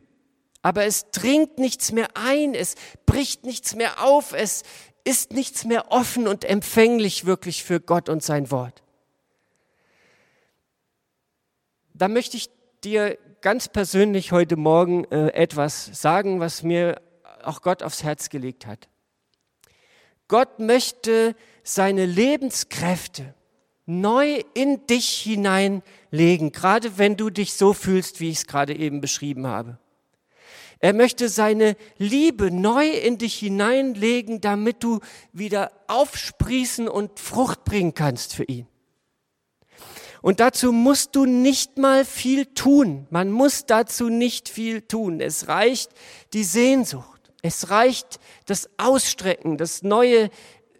aber 0.62 0.84
es 0.84 1.10
dringt 1.10 1.58
nichts 1.58 1.92
mehr 1.92 2.08
ein, 2.14 2.54
es 2.54 2.74
bricht 3.06 3.44
nichts 3.44 3.74
mehr 3.74 4.02
auf, 4.02 4.32
es 4.32 4.62
ist 5.04 5.32
nichts 5.32 5.64
mehr 5.64 5.90
offen 5.90 6.28
und 6.28 6.44
empfänglich 6.44 7.24
wirklich 7.24 7.64
für 7.64 7.80
Gott 7.80 8.08
und 8.08 8.22
sein 8.22 8.50
Wort. 8.50 8.82
Da 12.00 12.08
möchte 12.08 12.38
ich 12.38 12.48
dir 12.82 13.18
ganz 13.42 13.68
persönlich 13.68 14.32
heute 14.32 14.56
Morgen 14.56 15.04
äh, 15.10 15.34
etwas 15.34 15.90
sagen, 15.92 16.40
was 16.40 16.62
mir 16.62 17.02
auch 17.42 17.60
Gott 17.60 17.82
aufs 17.82 18.02
Herz 18.02 18.30
gelegt 18.30 18.64
hat. 18.64 18.88
Gott 20.26 20.60
möchte 20.60 21.36
seine 21.62 22.06
Lebenskräfte 22.06 23.34
neu 23.84 24.42
in 24.54 24.86
dich 24.86 25.10
hineinlegen, 25.10 26.52
gerade 26.52 26.96
wenn 26.96 27.18
du 27.18 27.28
dich 27.28 27.52
so 27.52 27.74
fühlst, 27.74 28.18
wie 28.18 28.30
ich 28.30 28.38
es 28.38 28.46
gerade 28.46 28.74
eben 28.74 29.02
beschrieben 29.02 29.46
habe. 29.46 29.78
Er 30.78 30.94
möchte 30.94 31.28
seine 31.28 31.76
Liebe 31.98 32.50
neu 32.50 32.88
in 32.88 33.18
dich 33.18 33.34
hineinlegen, 33.34 34.40
damit 34.40 34.82
du 34.82 35.00
wieder 35.34 35.70
aufsprießen 35.86 36.88
und 36.88 37.20
Frucht 37.20 37.64
bringen 37.64 37.92
kannst 37.92 38.34
für 38.34 38.44
ihn. 38.44 38.66
Und 40.22 40.40
dazu 40.40 40.72
musst 40.72 41.16
du 41.16 41.24
nicht 41.24 41.78
mal 41.78 42.04
viel 42.04 42.46
tun. 42.46 43.06
Man 43.10 43.30
muss 43.30 43.66
dazu 43.66 44.08
nicht 44.08 44.48
viel 44.48 44.82
tun. 44.82 45.20
Es 45.20 45.48
reicht 45.48 45.92
die 46.32 46.44
Sehnsucht. 46.44 47.32
Es 47.42 47.70
reicht 47.70 48.20
das 48.44 48.68
Ausstrecken, 48.76 49.56
das 49.56 49.82
neue, 49.82 50.28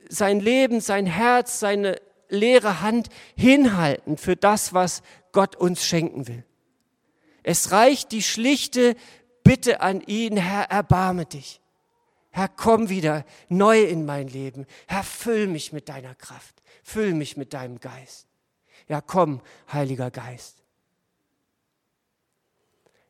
sein 0.09 0.41
Leben, 0.41 0.81
sein 0.81 1.07
Herz, 1.07 1.59
seine 1.59 1.97
leere 2.29 2.83
Hand 2.83 3.09
hinhalten 3.35 4.19
für 4.19 4.37
das, 4.37 4.75
was 4.75 5.03
Gott 5.33 5.57
uns 5.57 5.85
schenken 5.85 6.29
will. 6.29 6.45
Es 7.43 7.73
reicht 7.73 8.13
die 8.13 8.23
schlichte 8.23 8.95
Bitte 9.43 9.81
an 9.81 10.03
ihn, 10.03 10.37
Herr, 10.37 10.71
erbarme 10.71 11.25
dich. 11.25 11.61
Herr, 12.31 12.49
komm 12.49 12.89
wieder 12.91 13.25
neu 13.49 13.83
in 13.83 14.05
mein 14.05 14.29
Leben. 14.29 14.67
Herr, 14.87 15.03
füll 15.03 15.47
mich 15.47 15.73
mit 15.73 15.89
deiner 15.89 16.15
Kraft. 16.15 16.63
Füll 16.85 17.15
mich 17.15 17.37
mit 17.37 17.55
deinem 17.55 17.81
Geist. 17.81 18.30
Ja, 18.91 19.01
komm, 19.01 19.41
Heiliger 19.73 20.11
Geist. 20.11 20.65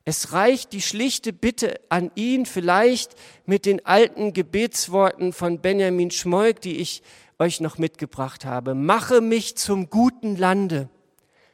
Es 0.04 0.34
reicht 0.34 0.74
die 0.74 0.82
schlichte 0.82 1.32
Bitte 1.32 1.80
an 1.88 2.10
ihn, 2.16 2.44
vielleicht 2.44 3.14
mit 3.46 3.64
den 3.64 3.86
alten 3.86 4.34
Gebetsworten 4.34 5.32
von 5.32 5.62
Benjamin 5.62 6.10
Schmoik, 6.10 6.60
die 6.60 6.76
ich 6.76 7.02
euch 7.38 7.60
noch 7.60 7.78
mitgebracht 7.78 8.44
habe. 8.44 8.74
Mache 8.74 9.22
mich 9.22 9.56
zum 9.56 9.88
guten 9.88 10.36
Lande, 10.36 10.90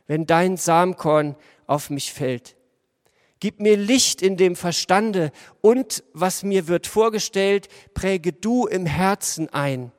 wenn 0.08 0.26
dein 0.26 0.56
Samkorn 0.56 1.36
auf 1.68 1.88
mich 1.88 2.12
fällt. 2.12 2.56
Gib 3.38 3.60
mir 3.60 3.76
Licht 3.76 4.22
in 4.22 4.36
dem 4.36 4.56
Verstande 4.56 5.30
und 5.60 6.02
was 6.14 6.42
mir 6.42 6.66
wird 6.66 6.88
vorgestellt, 6.88 7.68
präge 7.94 8.32
du 8.32 8.66
im 8.66 8.86
Herzen 8.86 9.48
ein. 9.50 9.92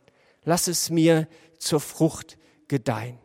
Lass 0.43 0.67
es 0.67 0.89
mir 0.89 1.29
zur 1.59 1.79
Frucht 1.79 2.37
gedeihen. 2.67 3.19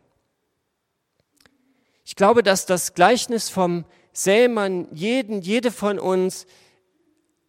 Ich 2.03 2.15
glaube, 2.15 2.43
dass 2.43 2.65
das 2.65 2.93
Gleichnis 2.93 3.49
vom 3.49 3.85
Sämann 4.11 4.87
jeden, 4.91 5.41
jede 5.41 5.71
von 5.71 5.99
uns 5.99 6.45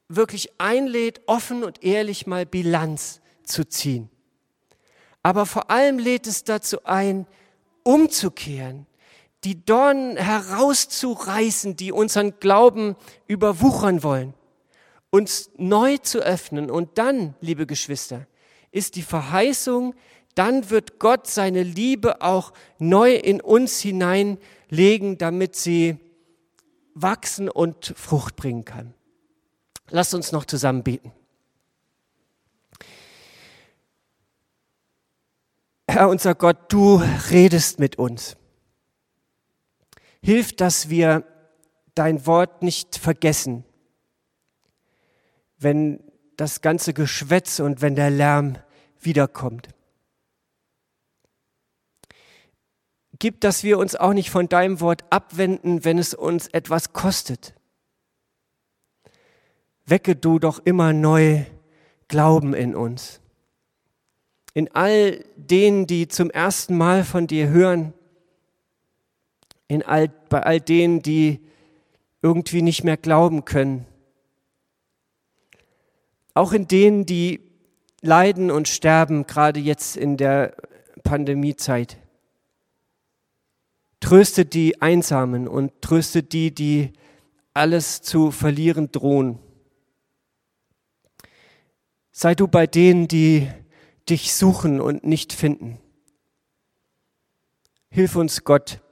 wirklich 0.08 0.50
einlädt, 0.58 1.22
offen 1.26 1.64
und 1.64 1.82
ehrlich 1.82 2.26
mal 2.26 2.46
Bilanz 2.46 3.20
zu 3.42 3.66
ziehen. 3.66 4.10
Aber 5.22 5.46
vor 5.46 5.70
allem 5.70 5.98
lädt 5.98 6.26
es 6.26 6.44
dazu 6.44 6.84
ein, 6.84 7.26
umzukehren, 7.82 8.86
die 9.44 9.64
Dornen 9.64 10.16
herauszureißen, 10.16 11.76
die 11.76 11.92
unseren 11.92 12.38
Glauben 12.40 12.96
überwuchern 13.26 14.02
wollen, 14.02 14.34
uns 15.10 15.50
neu 15.56 15.98
zu 15.98 16.20
öffnen. 16.20 16.70
Und 16.70 16.98
dann, 16.98 17.34
liebe 17.40 17.66
Geschwister, 17.66 18.26
ist 18.70 18.96
die 18.96 19.02
Verheißung, 19.02 19.94
dann 20.34 20.70
wird 20.70 20.98
Gott 20.98 21.26
seine 21.26 21.62
Liebe 21.62 22.20
auch 22.22 22.52
neu 22.78 23.14
in 23.14 23.40
uns 23.40 23.80
hineinlegen, 23.80 25.18
damit 25.18 25.56
sie 25.56 25.98
wachsen 26.94 27.48
und 27.48 27.94
Frucht 27.96 28.36
bringen 28.36 28.64
kann. 28.64 28.94
Lasst 29.90 30.14
uns 30.14 30.32
noch 30.32 30.44
zusammen 30.44 30.82
beten. 30.82 31.12
Herr 35.88 36.08
unser 36.08 36.34
Gott, 36.34 36.72
du 36.72 37.00
redest 37.30 37.78
mit 37.78 37.98
uns. 37.98 38.36
Hilf, 40.22 40.56
dass 40.56 40.88
wir 40.88 41.24
dein 41.94 42.26
Wort 42.26 42.62
nicht 42.62 42.96
vergessen, 42.96 43.64
wenn 45.58 46.02
das 46.36 46.62
ganze 46.62 46.94
Geschwätz 46.94 47.60
und 47.60 47.82
wenn 47.82 47.94
der 47.94 48.10
Lärm 48.10 48.58
wiederkommt. 49.00 49.68
Gib, 53.24 53.40
dass 53.40 53.64
wir 53.64 53.78
uns 53.78 53.96
auch 53.96 54.12
nicht 54.12 54.28
von 54.28 54.50
deinem 54.50 54.80
Wort 54.80 55.02
abwenden, 55.08 55.86
wenn 55.86 55.96
es 55.96 56.12
uns 56.12 56.48
etwas 56.48 56.92
kostet. 56.92 57.54
Wecke 59.86 60.14
du 60.14 60.38
doch 60.38 60.60
immer 60.64 60.92
neu 60.92 61.44
Glauben 62.08 62.52
in 62.52 62.76
uns 62.76 63.22
in 64.54 64.72
all 64.72 65.24
denen, 65.36 65.86
die 65.86 66.06
zum 66.06 66.30
ersten 66.30 66.76
Mal 66.76 67.04
von 67.04 67.26
dir 67.26 67.48
hören, 67.48 67.92
in 69.66 69.82
all, 69.82 70.08
bei 70.28 70.42
all 70.44 70.60
denen, 70.60 71.02
die 71.02 71.40
irgendwie 72.22 72.62
nicht 72.62 72.84
mehr 72.84 72.96
glauben 72.96 73.44
können, 73.44 73.84
auch 76.34 76.52
in 76.52 76.68
denen, 76.68 77.04
die 77.04 77.40
leiden 78.00 78.50
und 78.50 78.68
sterben, 78.68 79.26
gerade 79.26 79.60
jetzt 79.60 79.96
in 79.96 80.16
der 80.16 80.54
Pandemiezeit. 81.02 81.98
Tröste 84.04 84.44
die 84.44 84.82
Einsamen 84.82 85.48
und 85.48 85.80
tröste 85.80 86.22
die, 86.22 86.54
die 86.54 86.92
alles 87.54 88.02
zu 88.02 88.30
verlieren 88.32 88.92
drohen. 88.92 89.38
Sei 92.12 92.34
du 92.34 92.46
bei 92.46 92.66
denen, 92.66 93.08
die 93.08 93.50
dich 94.10 94.34
suchen 94.34 94.82
und 94.82 95.04
nicht 95.04 95.32
finden. 95.32 95.78
Hilf 97.88 98.14
uns, 98.14 98.44
Gott, 98.44 98.82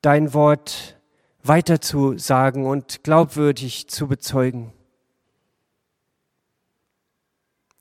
dein 0.00 0.32
Wort 0.32 0.98
weiter 1.42 1.82
zu 1.82 2.16
sagen 2.16 2.64
und 2.64 3.04
glaubwürdig 3.04 3.88
zu 3.88 4.08
bezeugen. 4.08 4.72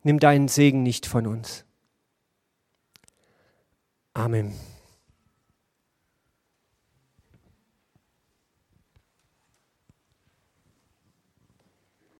Nimm 0.01 0.19
deinen 0.19 0.49
Segen 0.49 0.83
nicht 0.83 1.05
von 1.05 1.25
uns. 1.25 1.63
Amen. 4.13 4.53